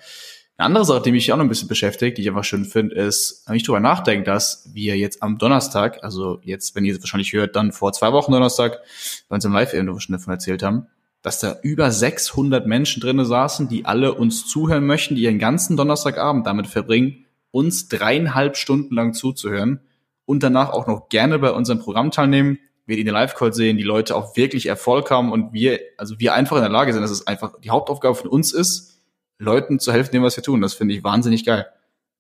Eine 0.60 0.66
andere 0.66 0.84
Sache, 0.84 1.04
die 1.04 1.14
mich 1.14 1.32
auch 1.32 1.38
noch 1.38 1.46
ein 1.46 1.48
bisschen 1.48 1.70
beschäftigt, 1.70 2.18
die 2.18 2.22
ich 2.22 2.28
einfach 2.28 2.44
schön 2.44 2.66
finde, 2.66 2.94
ist, 2.94 3.46
wenn 3.48 3.56
ich 3.56 3.64
darüber 3.64 3.80
nachdenke, 3.80 4.26
dass 4.26 4.70
wir 4.74 4.98
jetzt 4.98 5.24
am 5.24 5.38
Donnerstag, 5.38 6.04
also 6.04 6.42
jetzt, 6.44 6.76
wenn 6.76 6.84
ihr 6.84 6.94
es 6.94 7.00
wahrscheinlich 7.00 7.32
hört, 7.32 7.56
dann 7.56 7.72
vor 7.72 7.94
zwei 7.94 8.12
Wochen 8.12 8.34
Donnerstag 8.34 8.82
bei 9.30 9.36
uns 9.36 9.46
im 9.46 9.54
Live-Event 9.54 10.04
schon 10.04 10.12
davon 10.12 10.34
erzählt 10.34 10.62
haben, 10.62 10.88
dass 11.22 11.40
da 11.40 11.56
über 11.62 11.90
600 11.92 12.68
Menschen 12.68 13.00
drinnen 13.00 13.26
saßen, 13.26 13.70
die 13.70 13.86
alle 13.86 14.14
uns 14.14 14.48
zuhören 14.48 14.86
möchten, 14.86 15.16
die 15.16 15.22
ihren 15.22 15.40
ganzen 15.40 15.78
Donnerstagabend 15.78 16.46
damit 16.46 16.68
verbringen, 16.68 17.24
uns 17.52 17.88
dreieinhalb 17.88 18.58
Stunden 18.58 18.94
lang 18.94 19.14
zuzuhören 19.14 19.80
und 20.26 20.44
danach 20.44 20.72
auch 20.72 20.88
noch 20.88 21.08
gerne 21.08 21.40
bei 21.40 21.52
unserem 21.52 21.80
Programm 21.80 22.12
teilnehmen, 22.12 22.60
wir 22.86 22.98
in 22.98 23.06
den 23.06 23.14
Live-Call 23.14 23.54
sehen, 23.54 23.78
die 23.78 23.84
Leute 23.84 24.14
auch 24.14 24.36
wirklich 24.36 24.66
Erfolg 24.66 25.10
haben 25.10 25.32
und 25.32 25.54
wir, 25.54 25.80
also 25.96 26.20
wir 26.20 26.34
einfach 26.34 26.58
in 26.58 26.64
der 26.64 26.70
Lage 26.70 26.92
sind, 26.92 27.02
dass 27.02 27.12
es 27.12 27.28
einfach 27.28 27.62
die 27.62 27.70
Hauptaufgabe 27.70 28.16
von 28.16 28.30
uns 28.30 28.52
ist, 28.52 28.99
Leuten 29.40 29.80
zu 29.80 29.92
helfen, 29.92 30.12
dem 30.12 30.24
was 30.24 30.36
wir 30.36 30.44
tun. 30.44 30.62
Das 30.62 30.74
finde 30.76 30.94
ich 30.94 31.04
wahnsinnig 31.04 31.46
geil. 31.46 31.68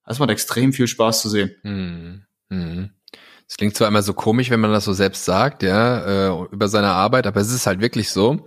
Das 0.06 0.18
macht 0.18 0.32
extrem 0.32 0.74
viel 0.74 0.88
Spaß 0.88 1.22
zu 1.22 1.30
sehen. 1.30 1.56
Mhm. 1.64 2.24
Mhm. 2.50 2.90
Es 3.48 3.58
klingt 3.58 3.76
zwar 3.76 3.88
immer 3.88 4.04
so 4.04 4.14
komisch, 4.14 4.52
wenn 4.52 4.60
man 4.60 4.72
das 4.72 4.86
so 4.86 4.94
selbst 4.94 5.26
sagt, 5.26 5.64
ja, 5.64 6.28
äh, 6.28 6.46
über 6.52 6.68
seine 6.68 6.90
Arbeit, 6.90 7.26
aber 7.26 7.42
es 7.42 7.52
ist 7.52 7.66
halt 7.66 7.82
wirklich 7.82 8.12
so. 8.12 8.46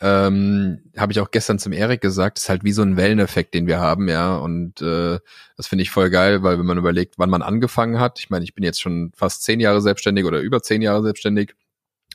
Ähm, 0.00 0.80
Habe 0.96 1.10
ich 1.12 1.18
auch 1.18 1.32
gestern 1.32 1.58
zum 1.58 1.72
Erik 1.72 2.00
gesagt, 2.00 2.38
es 2.38 2.44
ist 2.44 2.48
halt 2.50 2.62
wie 2.62 2.70
so 2.70 2.82
ein 2.82 2.96
Welleneffekt, 2.96 3.52
den 3.54 3.66
wir 3.66 3.80
haben, 3.80 4.08
ja. 4.08 4.36
Und 4.36 4.80
äh, 4.80 5.18
das 5.56 5.66
finde 5.66 5.82
ich 5.82 5.90
voll 5.90 6.08
geil, 6.08 6.44
weil 6.44 6.56
wenn 6.58 6.66
man 6.66 6.78
überlegt, 6.78 7.14
wann 7.18 7.30
man 7.30 7.42
angefangen 7.42 7.98
hat, 7.98 8.20
ich 8.20 8.30
meine, 8.30 8.44
ich 8.44 8.54
bin 8.54 8.62
jetzt 8.62 8.80
schon 8.80 9.10
fast 9.16 9.42
zehn 9.42 9.58
Jahre 9.58 9.80
selbstständig 9.80 10.24
oder 10.24 10.40
über 10.40 10.62
zehn 10.62 10.82
Jahre 10.82 11.02
selbstständig, 11.02 11.54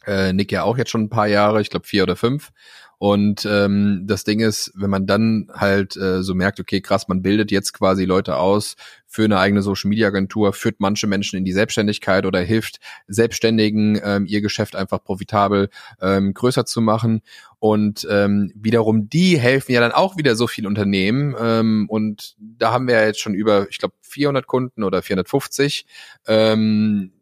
äh, 0.07 0.31
Nick 0.31 0.51
ja 0.53 0.63
auch 0.63 0.77
jetzt 0.77 0.91
schon 0.91 1.03
ein 1.03 1.09
paar 1.09 1.27
Jahre, 1.27 1.61
ich 1.61 1.69
glaube 1.69 1.87
vier 1.87 2.03
oder 2.03 2.15
fünf. 2.15 2.51
Und 2.99 3.47
ähm, 3.49 4.03
das 4.05 4.25
Ding 4.25 4.41
ist, 4.41 4.73
wenn 4.75 4.89
man 4.89 5.07
dann 5.07 5.49
halt 5.53 5.95
äh, 5.95 6.21
so 6.21 6.35
merkt, 6.35 6.59
okay, 6.59 6.81
krass, 6.81 7.07
man 7.07 7.21
bildet 7.21 7.49
jetzt 7.49 7.71
quasi 7.71 8.03
Leute 8.03 8.35
aus 8.35 8.75
für 9.07 9.23
eine 9.23 9.39
eigene 9.39 9.61
Social 9.61 9.87
Media 9.87 10.09
Agentur, 10.09 10.51
führt 10.51 10.81
manche 10.81 11.07
Menschen 11.07 11.37
in 11.37 11.45
die 11.45 11.53
Selbstständigkeit 11.53 12.25
oder 12.25 12.41
hilft 12.41 12.79
Selbstständigen 13.07 13.99
ähm, 14.03 14.25
ihr 14.25 14.41
Geschäft 14.41 14.75
einfach 14.75 15.01
profitabel 15.01 15.69
ähm, 16.01 16.33
größer 16.33 16.65
zu 16.65 16.81
machen. 16.81 17.21
Und 17.57 18.05
ähm, 18.11 18.51
wiederum 18.53 19.07
die 19.07 19.39
helfen 19.39 19.71
ja 19.71 19.79
dann 19.79 19.93
auch 19.93 20.17
wieder 20.17 20.35
so 20.35 20.47
viel 20.47 20.67
Unternehmen. 20.67 21.35
Ähm, 21.39 21.85
und 21.89 22.35
da 22.37 22.73
haben 22.73 22.87
wir 22.87 22.95
ja 22.95 23.05
jetzt 23.05 23.21
schon 23.21 23.33
über, 23.33 23.67
ich 23.69 23.77
glaube, 23.77 23.95
400 24.01 24.45
Kunden 24.45 24.83
oder 24.83 25.01
450. 25.01 25.85
Ähm, 26.27 27.13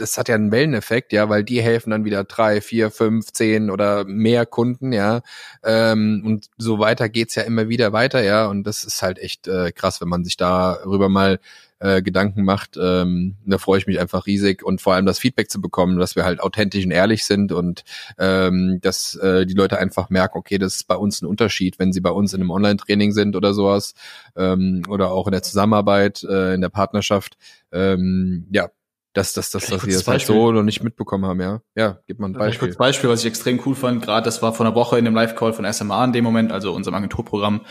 das 0.00 0.18
hat 0.18 0.28
ja 0.28 0.34
einen 0.34 0.52
Welleneffekt, 0.52 1.12
ja, 1.12 1.28
weil 1.28 1.44
die 1.44 1.60
helfen 1.60 1.90
dann 1.90 2.04
wieder 2.04 2.24
drei, 2.24 2.60
vier, 2.60 2.90
fünf, 2.90 3.32
zehn 3.32 3.70
oder 3.70 4.04
mehr 4.04 4.46
Kunden, 4.46 4.92
ja. 4.92 5.22
Ähm, 5.64 6.22
und 6.24 6.46
so 6.56 6.78
weiter 6.78 7.08
geht's 7.08 7.34
ja 7.34 7.42
immer 7.42 7.68
wieder 7.68 7.92
weiter, 7.92 8.22
ja. 8.22 8.46
Und 8.46 8.64
das 8.64 8.84
ist 8.84 9.02
halt 9.02 9.18
echt 9.18 9.48
äh, 9.48 9.72
krass, 9.72 10.00
wenn 10.00 10.08
man 10.08 10.24
sich 10.24 10.36
darüber 10.36 11.08
mal 11.08 11.40
äh, 11.80 12.02
Gedanken 12.02 12.44
macht. 12.44 12.76
Ähm, 12.80 13.36
da 13.46 13.58
freue 13.58 13.78
ich 13.78 13.86
mich 13.86 14.00
einfach 14.00 14.26
riesig 14.26 14.64
und 14.64 14.80
vor 14.80 14.94
allem 14.94 15.06
das 15.06 15.18
Feedback 15.18 15.50
zu 15.50 15.60
bekommen, 15.60 15.98
dass 15.98 16.16
wir 16.16 16.24
halt 16.24 16.40
authentisch 16.40 16.84
und 16.84 16.90
ehrlich 16.90 17.24
sind 17.24 17.52
und 17.52 17.84
ähm, 18.18 18.80
dass 18.82 19.14
äh, 19.16 19.46
die 19.46 19.54
Leute 19.54 19.78
einfach 19.78 20.10
merken, 20.10 20.38
okay, 20.38 20.58
das 20.58 20.76
ist 20.76 20.88
bei 20.88 20.96
uns 20.96 21.22
ein 21.22 21.26
Unterschied, 21.26 21.78
wenn 21.78 21.92
sie 21.92 22.00
bei 22.00 22.10
uns 22.10 22.32
in 22.34 22.40
einem 22.40 22.50
Online-Training 22.50 23.12
sind 23.12 23.36
oder 23.36 23.54
sowas 23.54 23.94
ähm, 24.36 24.82
oder 24.88 25.12
auch 25.12 25.26
in 25.26 25.32
der 25.32 25.42
Zusammenarbeit, 25.42 26.24
äh, 26.24 26.54
in 26.54 26.60
der 26.60 26.68
Partnerschaft. 26.68 27.36
Ähm, 27.70 28.46
ja, 28.50 28.68
dass, 29.18 29.32
dass, 29.32 29.50
dass, 29.50 29.66
dass 29.66 29.84
wir 29.84 29.92
das 29.92 30.06
halt 30.06 30.22
so 30.22 30.52
noch 30.52 30.62
nicht 30.62 30.82
mitbekommen 30.82 31.26
haben, 31.26 31.40
ja. 31.40 31.60
Ja, 31.74 31.98
gib 32.06 32.20
mal 32.20 32.28
ein 32.28 32.32
Beispiel. 32.32 32.68
Kurz 32.68 32.78
Beispiel, 32.78 33.10
was 33.10 33.20
ich 33.20 33.26
extrem 33.26 33.60
cool 33.66 33.74
fand, 33.74 34.02
gerade 34.02 34.24
das 34.24 34.42
war 34.42 34.54
vor 34.54 34.64
einer 34.64 34.74
Woche 34.74 34.98
in 34.98 35.04
dem 35.04 35.14
Live-Call 35.14 35.52
von 35.52 35.70
SMA 35.72 36.04
in 36.04 36.12
dem 36.12 36.24
Moment, 36.24 36.52
also 36.52 36.72
unserem 36.72 36.94
Agenturprogramm. 36.94 37.62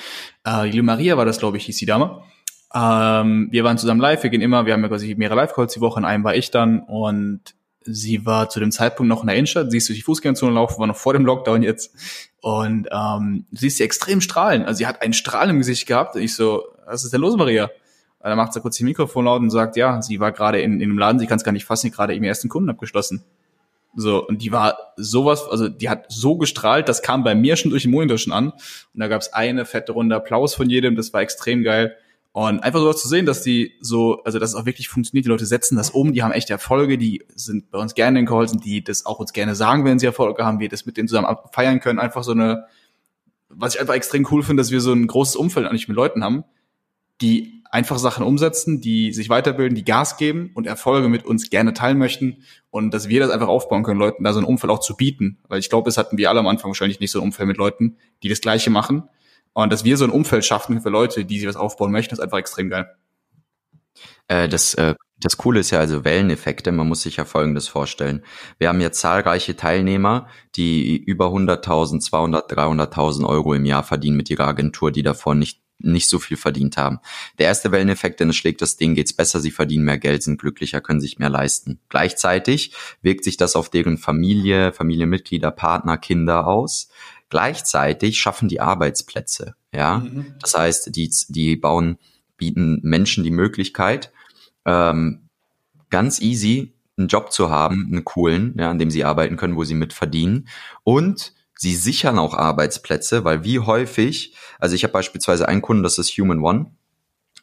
Äh, 0.44 0.70
die 0.70 0.82
Maria 0.82 1.16
war 1.16 1.26
das, 1.26 1.40
glaube 1.40 1.58
ich, 1.58 1.66
hieß 1.66 1.78
die 1.78 1.86
Dame. 1.86 2.22
Ähm, 2.76 3.48
wir 3.50 3.64
waren 3.64 3.78
zusammen 3.78 4.02
live, 4.02 4.22
wir 4.24 4.30
gehen 4.30 4.42
immer, 4.42 4.66
wir 4.66 4.74
haben 4.74 4.82
ja 4.82 4.90
quasi 4.90 5.16
mehrere 5.16 5.38
Live-Calls 5.38 5.74
die 5.74 5.82
Woche, 5.82 6.00
in 6.00 6.06
einem 6.06 6.26
war 6.26 6.36
ich 6.36 6.52
dann 6.52 6.82
und 6.82 7.42
sie 7.82 8.26
war 8.26 8.50
zu 8.50 8.60
dem 8.60 8.72
Zeitpunkt 8.74 9.08
noch 9.08 9.22
in 9.22 9.28
der 9.28 9.38
Innenstadt, 9.38 9.72
sie 9.72 9.78
ist 9.78 9.88
durch 9.88 10.00
die 10.00 10.04
Fußgängerzone 10.04 10.54
laufen, 10.54 10.78
war 10.80 10.88
noch 10.88 10.98
vor 10.98 11.14
dem 11.14 11.26
Lockdown 11.26 11.64
jetzt 11.64 11.96
und 12.42 12.90
ähm, 12.92 13.46
sie 13.52 13.68
ist 13.68 13.80
extrem 13.80 14.20
strahlen, 14.20 14.66
also 14.66 14.80
sie 14.80 14.86
hat 14.86 15.02
einen 15.02 15.14
Strahl 15.14 15.50
im 15.50 15.60
Gesicht 15.60 15.88
gehabt 15.88 16.16
und 16.16 16.22
ich 16.22 16.36
so, 16.36 16.66
was 16.86 17.06
ist 17.06 17.14
denn 17.14 17.22
los, 17.22 17.38
Maria? 17.38 17.70
Dann 18.20 18.38
macht 18.38 18.54
sie 18.54 18.62
kurz 18.62 18.78
die 18.78 18.84
Mikrofon 18.84 19.26
laut 19.26 19.42
und 19.42 19.50
sagt, 19.50 19.78
ja, 19.78 20.02
sie 20.02 20.20
war 20.20 20.32
gerade 20.32 20.60
in, 20.60 20.82
in 20.82 20.90
einem 20.90 20.98
Laden, 20.98 21.20
sie 21.20 21.28
kann 21.28 21.38
es 21.38 21.44
gar 21.44 21.52
nicht 21.52 21.66
fassen, 21.66 21.92
gerade 21.92 22.16
eben 22.16 22.26
ersten 22.26 22.50
Kunden 22.50 22.70
abgeschlossen. 22.70 23.24
So, 23.96 24.28
und 24.28 24.42
die 24.42 24.52
war 24.52 24.78
sowas, 24.96 25.48
also 25.50 25.70
die 25.70 25.90
hat 25.90 26.06
so 26.10 26.38
gestrahlt, 26.38 26.88
das 26.88 27.02
kam 27.02 27.24
bei 27.24 27.34
mir 27.34 27.56
schon 27.56 27.72
durch 27.72 27.84
den 27.84 27.92
Monitor 27.92 28.18
schon 28.18 28.34
an. 28.34 28.52
Und 28.52 29.00
da 29.00 29.08
gab 29.08 29.22
es 29.22 29.34
eine 29.34 29.66
fette 29.66 29.92
Runde 29.92 30.16
Applaus 30.16 30.54
von 30.54 30.70
jedem, 30.70 30.96
das 30.96 31.14
war 31.14 31.22
extrem 31.22 31.64
geil. 31.64 31.96
Und 32.32 32.60
einfach 32.60 32.80
sowas 32.80 33.02
zu 33.02 33.08
sehen, 33.08 33.26
dass 33.26 33.42
die 33.42 33.74
so, 33.82 34.22
also 34.24 34.38
dass 34.38 34.52
es 34.52 34.56
auch 34.56 34.68
wirklich 34.68 34.90
funktioniert, 34.90 35.26
die 35.26 35.30
Leute 35.30 35.48
setzen 35.48 35.76
das 35.76 35.90
um, 35.90 36.14
die 36.14 36.22
haben 36.22 36.32
echt 36.32 36.52
Erfolge, 36.52 37.00
die 37.00 37.26
sind 37.34 37.72
bei 37.72 37.80
uns 37.80 37.96
gerne 37.96 38.20
in 38.20 38.28
Calls 38.28 38.52
und 38.52 38.64
die 38.64 38.84
das 38.84 39.08
auch 39.08 39.18
uns 39.18 39.34
gerne 39.34 39.56
sagen, 39.56 39.86
wenn 39.86 39.98
sie 39.98 40.06
Erfolge 40.06 40.46
haben, 40.46 40.60
wir 40.60 40.70
das 40.70 40.86
mit 40.86 40.98
denen 40.98 41.08
zusammen 41.08 41.36
feiern 41.52 41.80
können. 41.80 41.98
Einfach 41.98 42.24
so 42.24 42.34
eine, 42.34 42.68
was 43.50 43.74
ich 43.74 43.82
einfach 43.82 43.96
extrem 43.96 44.28
cool 44.30 44.44
finde, 44.44 44.62
dass 44.62 44.70
wir 44.70 44.82
so 44.82 44.94
ein 44.94 45.08
großes 45.08 45.36
Umfeld 45.36 45.66
eigentlich 45.66 45.88
mit 45.88 45.98
Leuten 45.98 46.24
haben, 46.24 46.44
die 47.22 47.57
einfach 47.72 47.98
Sachen 47.98 48.26
umsetzen, 48.26 48.82
die 48.82 49.14
sich 49.14 49.30
weiterbilden, 49.30 49.76
die 49.76 49.86
Gas 49.86 50.18
geben 50.18 50.52
und 50.54 50.68
Erfolge 50.68 51.10
mit 51.10 51.26
uns 51.26 51.50
gerne 51.50 51.74
teilen 51.74 51.98
möchten 51.98 52.44
und 52.70 52.94
dass 52.94 53.10
wir 53.10 53.20
das 53.20 53.30
einfach 53.30 53.48
aufbauen 53.48 53.84
können, 53.84 54.00
Leuten 54.00 54.24
da 54.24 54.34
so 54.34 54.40
ein 54.40 54.46
Umfeld 54.46 54.72
auch 54.72 54.80
zu 54.80 54.96
bieten. 54.96 55.40
Weil 55.48 55.60
ich 55.60 55.70
glaube, 55.70 55.90
es 55.90 55.98
hatten 55.98 56.18
wir 56.18 56.30
alle 56.30 56.40
am 56.40 56.48
Anfang 56.48 56.70
wahrscheinlich 56.70 57.00
nicht 57.00 57.12
so 57.12 57.20
ein 57.20 57.24
Umfeld 57.24 57.48
mit 57.48 57.58
Leuten, 57.58 57.98
die 58.24 58.30
das 58.30 58.42
Gleiche 58.42 58.70
machen. 58.70 59.04
Und 59.54 59.74
dass 59.74 59.84
wir 59.84 59.98
so 59.98 60.06
ein 60.06 60.12
Umfeld 60.12 60.46
schaffen 60.46 60.82
für 60.82 60.90
Leute, 60.90 61.26
die 61.26 61.40
sich 61.40 61.48
was 61.48 61.56
aufbauen 61.56 61.92
möchten, 61.92 62.14
ist 62.14 62.20
einfach 62.20 62.38
extrem 62.38 62.70
geil. 62.70 62.96
Äh, 64.28 64.48
das, 64.48 64.76
äh, 64.76 64.94
das 65.20 65.38
Coole 65.38 65.62
ist 65.62 65.72
ja 65.72 65.80
also 65.80 66.04
Welleneffekte. 66.04 66.72
Man 66.72 66.88
muss 66.88 67.02
sich 67.02 67.18
ja 67.18 67.26
Folgendes 67.26 67.68
vorstellen. 67.68 68.24
Wir 68.60 68.70
haben 68.70 68.82
jetzt 68.82 69.00
zahlreiche 69.00 69.56
Teilnehmer, 69.56 70.28
die 70.56 70.96
über 70.98 71.28
100.000, 71.28 72.00
200, 72.02 72.52
300.000 72.52 73.28
Euro 73.28 73.54
im 73.54 73.66
Jahr 73.66 73.84
verdienen 73.84 74.18
mit 74.18 74.30
ihrer 74.30 74.48
Agentur, 74.48 74.92
die 74.92 75.04
davor 75.04 75.34
nicht 75.34 75.62
nicht 75.80 76.10
so 76.10 76.20
viel 76.20 76.38
verdient 76.38 76.78
haben. 76.78 77.00
Der 77.38 77.48
erste 77.48 77.72
Welleneffekt, 77.72 78.20
denn 78.20 78.30
es 78.30 78.36
schlägt 78.36 78.62
das 78.62 78.78
Ding, 78.78 78.96
geht's 78.96 79.14
besser, 79.14 79.40
sie 79.40 79.52
verdienen 79.52 79.86
mehr 79.86 79.98
Geld, 79.98 80.24
sind 80.24 80.40
glücklicher, 80.40 80.82
können 80.82 81.02
sich 81.02 81.20
mehr 81.20 81.30
leisten. 81.30 81.80
Gleichzeitig 81.90 82.74
wirkt 83.02 83.24
sich 83.24 83.38
das 83.38 83.56
auf 83.56 83.70
deren 83.70 83.98
Familie, 83.98 84.74
Familienmitglieder, 84.74 85.52
Partner, 85.52 85.98
Kinder 85.98 86.48
aus. 86.48 86.90
Gleichzeitig 87.30 88.20
schaffen 88.20 88.48
die 88.48 88.62
Arbeitsplätze, 88.62 89.56
ja. 89.74 90.00
Mhm. 90.00 90.36
Das 90.42 90.56
heißt, 90.58 90.96
die, 90.96 91.12
die 91.28 91.56
bauen, 91.56 91.98
bieten 92.38 92.80
Menschen 92.84 93.24
die 93.24 93.32
Möglichkeit, 93.32 94.12
ähm, 94.66 95.30
ganz 95.90 96.22
easy 96.22 96.74
einen 96.98 97.08
Job 97.08 97.32
zu 97.32 97.50
haben, 97.50 97.88
einen 97.92 98.06
coolen, 98.06 98.56
ja, 98.58 98.72
an 98.72 98.80
dem 98.80 98.90
sie 98.90 99.04
arbeiten 99.04 99.38
können, 99.38 99.56
wo 99.56 99.64
sie 99.64 99.76
mit 99.76 99.94
verdienen 99.94 100.48
und 100.84 101.34
sie 101.58 101.76
sichern 101.76 102.20
auch 102.20 102.34
Arbeitsplätze, 102.34 103.24
weil 103.24 103.44
wie 103.44 103.60
häufig, 103.60 104.36
also 104.60 104.76
ich 104.76 104.84
habe 104.84 104.94
beispielsweise 104.94 105.48
einen 105.48 105.62
Kunden, 105.62 105.84
das 105.84 105.98
ist 105.98 106.12
Human 106.12 106.40
One, 106.40 106.72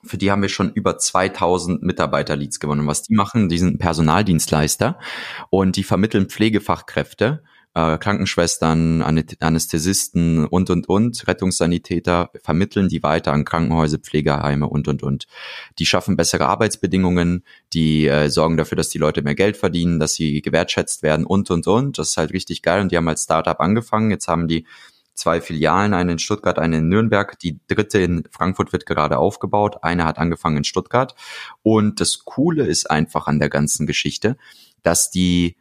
für 0.05 0.19
die 0.19 0.31
haben 0.31 0.43
wir 0.43 0.49
schon 0.49 0.73
über 0.73 0.99
2000 0.99 1.83
Mitarbeiter-Leads 1.83 2.61
gewonnen. 2.61 2.87
was 2.87 3.03
die 3.03 3.15
machen, 3.15 3.49
die 3.49 3.59
sind 3.59 3.79
Personaldienstleister 3.79 4.99
und 5.51 5.77
die 5.77 5.85
vermitteln 5.85 6.29
Pflegefachkräfte 6.29 7.43
äh, 7.75 7.99
Krankenschwestern, 7.99 9.03
Anästhesisten 9.03 10.47
und, 10.47 10.71
und, 10.71 10.89
und, 10.89 11.27
Rettungssanitäter 11.27 12.31
vermitteln 12.43 12.89
die 12.89 13.03
weiter 13.03 13.33
an 13.33 13.45
Krankenhäuser, 13.45 13.99
Pflegeheime 13.99 14.69
und, 14.69 14.89
und, 14.89 15.03
und. 15.03 15.27
Die 15.79 15.87
schaffen 15.87 16.17
bessere 16.17 16.47
Arbeitsbedingungen, 16.47 17.45
die 17.73 18.07
äh, 18.07 18.31
sorgen 18.31 18.57
dafür, 18.57 18.77
dass 18.77 18.91
die 18.91 18.99
Leute 18.99 19.23
mehr 19.23 19.35
Geld 19.35 19.57
verdienen, 19.57 19.99
dass 19.99 20.15
sie 20.15 20.41
gewertschätzt 20.41 21.03
werden 21.03 21.27
und, 21.27 21.51
und, 21.51 21.67
und. 21.67 21.99
Das 21.99 22.11
ist 22.11 22.17
halt 22.17 22.33
richtig 22.33 22.63
geil 22.63 22.81
und 22.81 22.93
die 22.93 22.97
haben 22.97 23.09
als 23.09 23.25
Startup 23.25 23.61
angefangen. 23.61 24.11
Jetzt 24.11 24.29
haben 24.29 24.47
die 24.47 24.67
zwei 25.15 25.41
Filialen, 25.41 25.95
eine 25.95 26.13
in 26.13 26.19
Stuttgart, 26.19 26.59
eine 26.59 26.79
in 26.79 26.89
Nürnberg. 26.89 27.39
Die 27.41 27.59
dritte 27.67 27.99
in 27.99 28.25
Frankfurt 28.31 28.73
wird 28.73 28.87
gerade 28.87 29.19
aufgebaut. 29.19 29.79
Eine 29.83 30.05
hat 30.05 30.19
angefangen 30.19 30.59
in 30.59 30.65
Stuttgart. 30.65 31.15
Und 31.63 32.01
das 32.01 32.25
Coole 32.25 32.67
ist 32.67 32.91
einfach 32.91 33.27
an 33.27 33.39
der 33.39 33.49
ganzen 33.49 33.87
Geschichte, 33.87 34.37
dass 34.83 35.11
die 35.11 35.57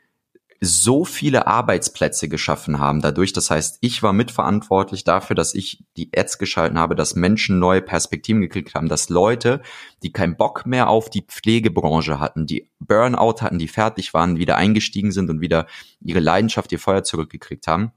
so 0.64 1.04
viele 1.04 1.48
Arbeitsplätze 1.48 2.30
geschaffen 2.30 2.80
haben 2.80 3.02
dadurch. 3.02 3.34
Das 3.34 3.52
heißt, 3.52 3.80
ich 3.82 4.02
war 4.02 4.14
mitverantwortlich 4.14 5.04
dafür, 5.04 5.36
dass 5.36 5.54
ich 5.54 5.84
die 5.98 6.10
Ads 6.16 6.38
geschalten 6.38 6.80
habe, 6.80 6.96
dass 6.96 7.16
Menschen 7.16 7.60
neue 7.60 7.82
Perspektiven 7.82 8.42
gekriegt 8.42 8.74
haben, 8.74 8.88
dass 8.88 9.10
Leute, 9.10 9.62
die 10.04 10.14
keinen 10.14 10.38
Bock 10.38 10.66
mehr 10.66 10.90
auf 10.90 11.10
die 11.10 11.22
Pflegebranche 11.22 12.20
hatten, 12.20 12.46
die 12.46 12.70
Burnout 12.80 13.42
hatten, 13.42 13.60
die 13.60 13.68
fertig 13.68 14.14
waren, 14.14 14.38
wieder 14.38 14.56
eingestiegen 14.56 15.12
sind 15.12 15.30
und 15.30 15.42
wieder 15.42 15.68
ihre 16.02 16.20
Leidenschaft, 16.20 16.72
ihr 16.72 16.80
Feuer 16.80 17.04
zurückgekriegt 17.04 17.68
haben 17.68 17.92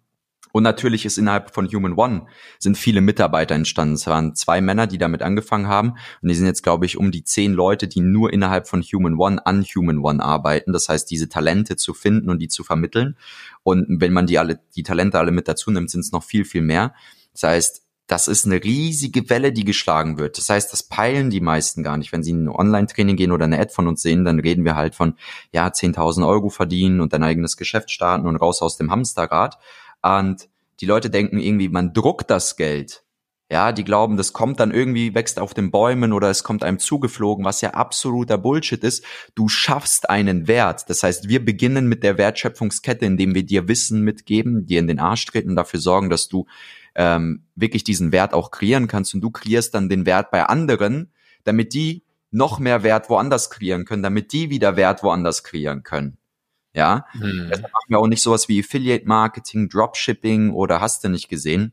und 0.57 0.63
natürlich 0.63 1.05
ist 1.05 1.19
innerhalb 1.19 1.53
von 1.55 1.69
Human 1.69 1.99
One 1.99 2.29
sind 2.59 2.79
viele 2.79 3.03
Mitarbeiter 3.03 3.55
entstanden. 3.55 3.93
Es 3.93 4.07
waren 4.07 4.35
zwei 4.35 4.63
Männer, 4.63 4.87
die 4.87 4.97
damit 4.97 5.21
angefangen 5.21 5.69
haben. 5.69 5.97
Und 6.23 6.31
die 6.31 6.35
sind 6.35 6.47
jetzt, 6.47 6.63
glaube 6.63 6.87
ich, 6.87 6.97
um 6.97 7.11
die 7.11 7.25
zehn 7.25 7.53
Leute, 7.53 7.89
die 7.89 8.01
nur 8.01 8.33
innerhalb 8.33 8.67
von 8.67 8.81
Human 8.81 9.17
One 9.19 9.45
an 9.45 9.65
Human 9.65 9.99
One 9.99 10.25
arbeiten. 10.25 10.73
Das 10.73 10.89
heißt, 10.89 11.11
diese 11.11 11.29
Talente 11.29 11.77
zu 11.77 11.93
finden 11.93 12.31
und 12.31 12.39
die 12.39 12.49
zu 12.49 12.65
vermitteln. 12.65 13.19
Und 13.65 14.01
wenn 14.01 14.15
man 14.15 14.27
die 14.27 14.39
alle, 14.39 14.59
die 14.75 14.83
Talente 14.83 15.19
alle 15.19 15.31
mit 15.31 15.47
dazu 15.47 15.71
nimmt, 15.71 15.91
sind 15.91 16.01
es 16.01 16.13
noch 16.13 16.25
viel, 16.25 16.47
viel 16.47 16.63
mehr. 16.63 16.95
Das 17.35 17.43
heißt, 17.43 17.83
das 18.07 18.27
ist 18.27 18.47
eine 18.47 18.65
riesige 18.65 19.29
Welle, 19.29 19.53
die 19.53 19.65
geschlagen 19.65 20.17
wird. 20.17 20.39
Das 20.39 20.49
heißt, 20.49 20.73
das 20.73 20.85
peilen 20.85 21.29
die 21.29 21.43
meisten 21.43 21.83
gar 21.83 21.99
nicht. 21.99 22.13
Wenn 22.13 22.23
sie 22.23 22.31
in 22.31 22.45
ein 22.45 22.49
Online-Training 22.49 23.17
gehen 23.17 23.33
oder 23.33 23.45
eine 23.45 23.59
Ad 23.59 23.75
von 23.75 23.89
uns 23.89 24.01
sehen, 24.01 24.25
dann 24.25 24.39
reden 24.39 24.65
wir 24.65 24.75
halt 24.75 24.95
von, 24.95 25.17
ja, 25.53 25.67
10.000 25.67 26.27
Euro 26.27 26.49
verdienen 26.49 27.01
und 27.01 27.13
dein 27.13 27.25
eigenes 27.25 27.59
Geschäft 27.59 27.91
starten 27.91 28.27
und 28.27 28.37
raus 28.37 28.63
aus 28.63 28.79
dem 28.79 28.91
Hamsterrad. 28.91 29.59
Und 30.07 30.49
die 30.81 30.87
Leute 30.87 31.11
denken 31.11 31.39
irgendwie, 31.39 31.69
man 31.69 31.93
druckt 31.93 32.31
das 32.31 32.57
Geld. 32.57 33.03
Ja, 33.51 33.71
die 33.71 33.85
glauben, 33.85 34.17
das 34.17 34.33
kommt 34.33 34.59
dann 34.59 34.73
irgendwie, 34.73 35.15
wächst 35.15 35.39
auf 35.39 35.55
den 35.55 35.71
Bäumen 35.71 36.13
oder 36.13 36.29
es 36.31 36.43
kommt 36.43 36.65
einem 36.65 36.81
zugeflogen, 36.81 37.45
was 37.45 37.61
ja 37.61 37.71
absoluter 37.71 38.39
Bullshit 38.39 38.83
ist. 38.83 39.05
Du 39.37 39.49
schaffst 39.49 40.11
einen 40.11 40.49
Wert. 40.49 40.91
Das 40.91 41.05
heißt, 41.05 41.29
wir 41.29 41.45
beginnen 41.45 41.87
mit 41.87 42.03
der 42.03 42.19
Wertschöpfungskette, 42.19 43.07
indem 43.07 43.37
wir 43.37 43.45
dir 43.45 43.69
Wissen 43.69 44.03
mitgeben, 44.03 44.67
dir 44.67 44.81
in 44.81 44.89
den 44.89 44.99
Arsch 44.99 45.25
treten 45.27 45.51
und 45.51 45.57
dafür 45.57 45.79
sorgen, 45.79 46.11
dass 46.11 46.27
du 46.27 46.47
ähm, 46.97 47.45
wirklich 47.55 47.85
diesen 47.85 48.11
Wert 48.11 48.35
auch 48.35 48.51
kreieren 48.51 48.89
kannst 48.89 49.15
und 49.15 49.21
du 49.21 49.31
kreierst 49.31 49.75
dann 49.75 49.89
den 49.89 50.07
Wert 50.07 50.33
bei 50.33 50.45
anderen, 50.45 51.13
damit 51.45 51.73
die 51.73 52.03
noch 52.33 52.59
mehr 52.59 52.83
Wert 52.83 53.09
woanders 53.11 53.49
kreieren 53.51 53.85
können, 53.85 54.03
damit 54.03 54.33
die 54.33 54.51
wieder 54.51 54.77
Wert 54.77 55.05
woanders 55.05 55.45
kreieren 55.45 55.85
können. 55.85 56.19
Ja, 56.77 57.07
hm. 57.13 57.49
deshalb 57.49 57.73
machen 57.73 57.87
wir 57.89 57.99
auch 57.99 58.07
nicht 58.07 58.23
sowas 58.23 58.51
wie 58.51 58.61
Affiliate 58.61 59.07
Marketing, 59.07 59.71
Dropshipping 59.71 60.53
oder 60.53 60.83
hast 60.83 61.03
du 61.03 61.09
nicht 61.09 61.31
gesehen, 61.31 61.73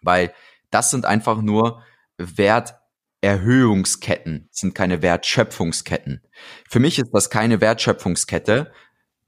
weil 0.00 0.32
das 0.70 0.90
sind 0.90 1.04
einfach 1.04 1.42
nur 1.42 1.82
Werterhöhungsketten, 2.16 4.48
sind 4.50 4.74
keine 4.74 5.02
Wertschöpfungsketten. 5.02 6.22
Für 6.70 6.80
mich 6.80 6.98
ist 6.98 7.10
das 7.12 7.28
keine 7.28 7.60
Wertschöpfungskette, 7.60 8.72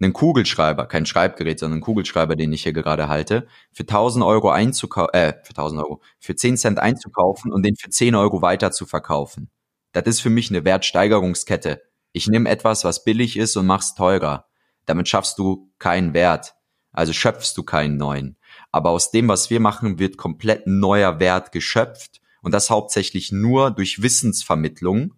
einen 0.01 0.15
Kugelschreiber, 0.15 0.87
kein 0.87 1.05
Schreibgerät, 1.05 1.59
sondern 1.59 1.77
einen 1.77 1.83
Kugelschreiber, 1.83 2.35
den 2.35 2.55
ich 2.55 2.63
hier 2.63 2.73
gerade 2.73 3.09
halte, 3.09 3.47
für 3.71 3.83
1000 3.83 4.25
Euro 4.25 4.49
einzukaufen, 4.51 5.13
äh, 5.13 5.35
für 5.45 5.51
1000 5.51 5.83
Euro, 5.83 6.01
für 6.21 6.35
10 6.35 6.57
Cent 6.57 6.79
einzukaufen 6.79 7.53
und 7.53 7.67
den 7.67 7.77
für 7.77 7.91
10 7.91 8.15
Euro 8.15 8.41
weiter 8.41 8.73
zu 8.73 8.87
verkaufen. 8.87 9.51
Das 9.93 10.05
ist 10.05 10.21
für 10.21 10.31
mich 10.31 10.49
eine 10.51 10.65
Wertsteigerungskette. 10.65 11.83
Ich 12.13 12.29
nehme 12.29 12.49
etwas, 12.49 12.85
was 12.85 13.05
billig 13.05 13.37
ist 13.37 13.57
und 13.57 13.67
mach's 13.67 13.95
teurer. 13.95 14.47
Damit 14.87 15.09
schaffst 15.09 15.39
du 15.39 15.71
keinen 15.79 16.15
Wert. 16.15 16.55
Also 16.93 17.13
schöpfst 17.13 17.55
du 17.57 17.63
keinen 17.63 17.97
neuen. 17.97 18.37
Aber 18.71 18.91
aus 18.91 19.11
dem, 19.11 19.29
was 19.29 19.51
wir 19.51 19.61
machen, 19.61 19.99
wird 19.99 20.17
komplett 20.17 20.67
neuer 20.67 21.21
Wert 21.21 21.53
geschöpft 21.53 22.21
und 22.43 22.53
das 22.53 22.71
hauptsächlich 22.71 23.33
nur 23.33 23.71
durch 23.71 24.03
Wissensvermittlung 24.03 25.15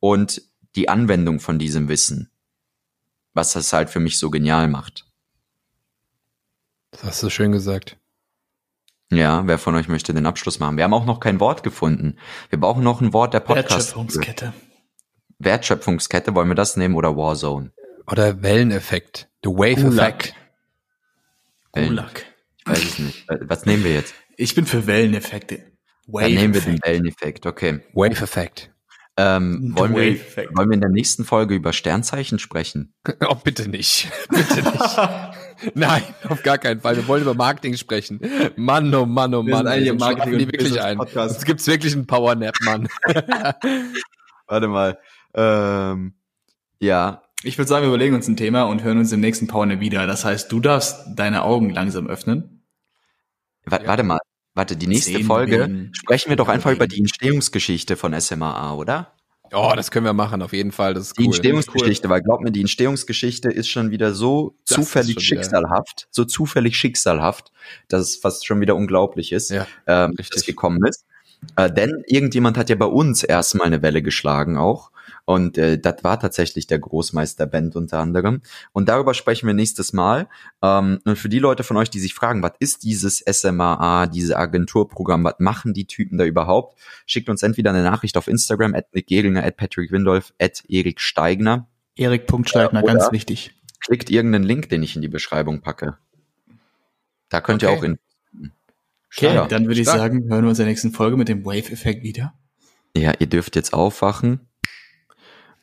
und 0.00 0.42
die 0.76 0.88
Anwendung 0.88 1.40
von 1.40 1.58
diesem 1.58 1.88
Wissen 1.88 2.32
was 3.34 3.52
das 3.52 3.72
halt 3.72 3.90
für 3.90 4.00
mich 4.00 4.18
so 4.18 4.30
genial 4.30 4.68
macht. 4.68 5.06
Das 6.90 7.04
hast 7.04 7.22
du 7.22 7.30
schön 7.30 7.52
gesagt. 7.52 7.96
Ja, 9.10 9.46
wer 9.46 9.58
von 9.58 9.74
euch 9.74 9.88
möchte 9.88 10.14
den 10.14 10.26
Abschluss 10.26 10.58
machen? 10.58 10.76
Wir 10.76 10.84
haben 10.84 10.94
auch 10.94 11.04
noch 11.04 11.20
kein 11.20 11.40
Wort 11.40 11.62
gefunden. 11.62 12.18
Wir 12.50 12.58
brauchen 12.58 12.82
noch 12.82 13.00
ein 13.00 13.12
Wort 13.12 13.34
der 13.34 13.40
Podcast. 13.40 13.94
Wertschöpfungskette. 13.94 14.52
Wertschöpfungskette, 15.38 16.34
wollen 16.34 16.48
wir 16.48 16.54
das 16.54 16.76
nehmen 16.76 16.94
oder 16.94 17.16
Warzone? 17.16 17.72
Oder 18.06 18.42
Welleneffekt. 18.42 19.28
The 19.44 19.50
Wave 19.50 19.86
Effect. 19.88 20.34
Gulag. 21.72 22.24
Ich 22.58 22.66
weiß 22.66 22.84
es 22.84 22.98
nicht. 22.98 23.26
Was 23.28 23.66
nehmen 23.66 23.84
wir 23.84 23.94
jetzt? 23.94 24.14
Ich 24.36 24.54
bin 24.54 24.66
für 24.66 24.86
Welleneffekte. 24.86 25.72
Wave 26.06 26.24
Dann 26.24 26.34
nehmen 26.34 26.54
wir 26.54 26.60
den 26.60 26.80
Welleneffekt, 26.82 27.46
okay. 27.46 27.80
Wave 27.94 28.22
Effekt. 28.22 28.72
Ähm, 29.18 29.72
wollen, 29.76 29.94
wir, 29.94 30.18
wollen 30.56 30.70
wir 30.70 30.74
in 30.74 30.80
der 30.80 30.88
nächsten 30.88 31.26
Folge 31.26 31.54
über 31.54 31.74
Sternzeichen 31.74 32.38
sprechen? 32.38 32.94
Oh, 33.28 33.34
bitte 33.34 33.68
nicht. 33.68 34.10
Bitte 34.30 34.62
nicht. 34.62 35.74
Nein, 35.74 36.02
auf 36.28 36.42
gar 36.42 36.58
keinen 36.58 36.80
Fall. 36.80 36.96
Wir 36.96 37.06
wollen 37.06 37.22
über 37.22 37.34
Marketing 37.34 37.76
sprechen. 37.76 38.20
Mann, 38.56 38.92
oh 38.94 39.04
Mann, 39.04 39.34
oh 39.34 39.42
Mann. 39.42 39.66
Wir 39.66 39.94
Marketing 39.94 40.38
die 40.38 40.46
wirklich 40.46 40.80
ein. 40.80 40.98
Es 40.98 41.44
gibt 41.44 41.64
wirklich 41.66 41.92
einen 41.94 42.06
Powernap, 42.06 42.56
Mann. 42.62 42.88
Warte 44.46 44.68
mal. 44.68 44.98
Ähm, 45.34 46.14
ja. 46.80 47.22
Ich 47.44 47.58
würde 47.58 47.68
sagen, 47.68 47.82
wir 47.82 47.88
überlegen 47.88 48.14
uns 48.14 48.28
ein 48.28 48.36
Thema 48.36 48.64
und 48.64 48.82
hören 48.82 48.98
uns 48.98 49.10
im 49.12 49.20
nächsten 49.20 49.48
Powernap 49.48 49.80
wieder. 49.80 50.06
Das 50.06 50.24
heißt, 50.24 50.50
du 50.52 50.60
darfst 50.60 51.06
deine 51.16 51.42
Augen 51.42 51.70
langsam 51.70 52.06
öffnen. 52.06 52.62
Warte, 53.64 53.84
ja. 53.84 53.90
warte 53.90 54.02
mal. 54.04 54.18
Warte, 54.54 54.76
die 54.76 54.86
nächste 54.86 55.12
Zehn 55.12 55.24
Folge 55.24 55.58
Millionen. 55.58 55.94
sprechen 55.94 56.28
wir 56.28 56.36
doch 56.36 56.48
einfach 56.48 56.70
über 56.72 56.86
die 56.86 56.98
Entstehungsgeschichte 56.98 57.96
von 57.96 58.18
SMAA, 58.18 58.74
oder? 58.74 59.12
Oh, 59.52 59.72
das 59.74 59.90
können 59.90 60.06
wir 60.06 60.12
machen, 60.12 60.40
auf 60.40 60.52
jeden 60.52 60.72
Fall. 60.72 60.94
Das 60.94 61.08
ist 61.08 61.18
die 61.18 61.22
cool. 61.22 61.28
Entstehungsgeschichte, 61.28 62.06
cool. 62.06 62.14
weil 62.14 62.22
glaub 62.22 62.40
mir, 62.40 62.52
die 62.52 62.60
Entstehungsgeschichte 62.60 63.50
ist 63.50 63.68
schon 63.68 63.90
wieder 63.90 64.14
so 64.14 64.56
das 64.66 64.76
zufällig 64.76 65.20
schicksalhaft, 65.20 66.08
so 66.10 66.24
zufällig 66.24 66.76
schicksalhaft, 66.76 67.50
dass 67.88 68.00
es 68.02 68.16
fast 68.16 68.46
schon 68.46 68.60
wieder 68.60 68.76
unglaublich 68.76 69.32
ist, 69.32 69.50
ja, 69.50 69.66
ähm, 69.86 70.14
dass 70.16 70.30
es 70.34 70.46
gekommen 70.46 70.84
ist. 70.86 71.04
Äh, 71.56 71.70
denn 71.72 72.02
irgendjemand 72.06 72.56
hat 72.56 72.70
ja 72.70 72.76
bei 72.76 72.86
uns 72.86 73.22
erstmal 73.22 73.66
eine 73.66 73.82
Welle 73.82 74.02
geschlagen 74.02 74.56
auch. 74.56 74.90
Und 75.24 75.56
äh, 75.56 75.78
das 75.78 76.02
war 76.02 76.18
tatsächlich 76.18 76.66
der 76.66 76.78
Großmeister 76.78 77.46
Band 77.46 77.76
unter 77.76 78.00
anderem. 78.00 78.42
Und 78.72 78.88
darüber 78.88 79.14
sprechen 79.14 79.46
wir 79.46 79.54
nächstes 79.54 79.92
Mal. 79.92 80.28
Ähm, 80.62 81.00
und 81.04 81.16
für 81.16 81.28
die 81.28 81.38
Leute 81.38 81.62
von 81.62 81.76
euch, 81.76 81.90
die 81.90 82.00
sich 82.00 82.14
fragen, 82.14 82.42
was 82.42 82.52
ist 82.58 82.82
dieses 82.82 83.18
SMAA, 83.18 84.06
diese 84.06 84.36
Agenturprogramm, 84.36 85.24
was 85.24 85.36
machen 85.38 85.74
die 85.74 85.86
Typen 85.86 86.18
da 86.18 86.24
überhaupt? 86.24 86.78
Schickt 87.06 87.28
uns 87.28 87.42
entweder 87.42 87.70
eine 87.70 87.82
Nachricht 87.82 88.16
auf 88.16 88.26
Instagram, 88.26 88.74
at 88.74 88.92
Nick 88.94 89.06
Geringer, 89.06 89.44
at 89.44 89.56
Patrick 89.56 89.92
Windolf, 89.92 90.32
at 90.40 90.64
Erik 90.68 91.00
Steigner. 91.00 91.68
Erik.Steigner, 91.94 92.80
ja, 92.80 92.86
ganz 92.86 93.12
wichtig. 93.12 93.52
Klickt 93.80 94.10
irgendeinen 94.10 94.44
Link, 94.44 94.70
den 94.70 94.82
ich 94.82 94.96
in 94.96 95.02
die 95.02 95.08
Beschreibung 95.08 95.60
packe. 95.60 95.98
Da 97.28 97.40
könnt 97.40 97.62
okay. 97.62 97.72
ihr 97.72 97.78
auch 97.78 97.82
in 97.82 97.98
Okay, 99.16 99.34
ja, 99.34 99.46
dann 99.46 99.66
würde 99.66 99.80
ich 99.80 99.86
sagen, 99.86 100.28
hören 100.28 100.44
wir 100.44 100.48
uns 100.48 100.58
in 100.58 100.64
der 100.64 100.72
nächsten 100.72 100.92
Folge 100.92 101.16
mit 101.16 101.28
dem 101.28 101.44
Wave-Effekt 101.44 102.02
wieder. 102.02 102.34
Ja, 102.96 103.12
ihr 103.18 103.26
dürft 103.26 103.56
jetzt 103.56 103.72
aufwachen 103.72 104.48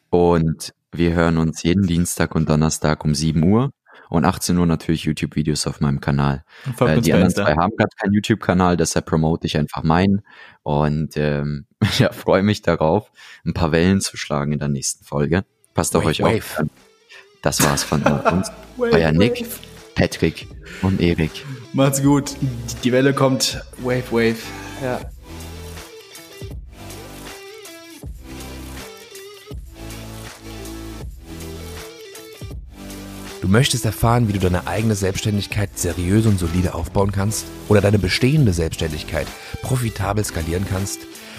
und 0.10 0.74
wir 0.92 1.14
hören 1.14 1.38
uns 1.38 1.64
jeden 1.64 1.86
Dienstag 1.86 2.36
und 2.36 2.50
Donnerstag 2.50 3.04
um 3.04 3.14
7 3.14 3.44
Uhr 3.44 3.72
und 4.10 4.26
18 4.26 4.58
Uhr 4.58 4.66
natürlich 4.66 5.04
YouTube-Videos 5.04 5.68
auf 5.68 5.80
meinem 5.82 6.00
Kanal. 6.00 6.44
Äh, 6.80 7.02
die 7.02 7.14
anderen 7.14 7.34
zwei 7.34 7.56
haben 7.56 7.76
gerade 7.78 7.92
keinen 8.00 8.14
YouTube-Kanal, 8.14 8.78
deshalb 8.78 9.06
promote 9.06 9.46
ich 9.46 9.58
einfach 9.58 9.84
meinen 9.84 10.22
und 10.64 11.16
ähm, 11.18 11.66
ja, 12.00 12.12
freue 12.12 12.44
mich 12.44 12.62
darauf, 12.62 13.12
ein 13.46 13.54
paar 13.54 13.72
Wellen 13.72 14.02
zu 14.02 14.18
schlagen 14.18 14.52
in 14.52 14.60
der 14.60 14.70
nächsten 14.70 15.06
Folge. 15.06 15.46
Passt 15.74 15.96
auf 15.96 16.06
euch 16.06 16.22
wave. 16.22 16.38
auf. 16.38 16.62
Das 17.42 17.64
war's 17.64 17.84
von 17.84 18.02
uns. 18.04 18.52
Euer 18.78 19.12
Nick, 19.12 19.46
Patrick 19.96 20.48
und 20.82 21.02
Erik. 21.02 21.46
Macht's 21.74 22.02
gut. 22.02 22.36
Die 22.84 22.92
Welle 22.92 23.14
kommt. 23.14 23.64
Wave, 23.78 24.12
wave. 24.12 24.38
Ja. 24.84 25.00
Du 33.42 33.48
möchtest 33.48 33.86
erfahren, 33.86 34.28
wie 34.28 34.34
du 34.34 34.40
deine 34.40 34.68
eigene 34.68 34.96
Selbstständigkeit 34.96 35.78
seriös 35.78 36.26
und 36.26 36.38
solide 36.38 36.76
aufbauen 36.76 37.12
kannst 37.12 37.46
oder 37.68 37.82
deine 37.82 37.98
bestehende 37.98 38.54
Selbstständigkeit 38.54 39.28
profitabel 39.62 40.24
skalieren 40.24 40.66
kannst? 40.70 41.00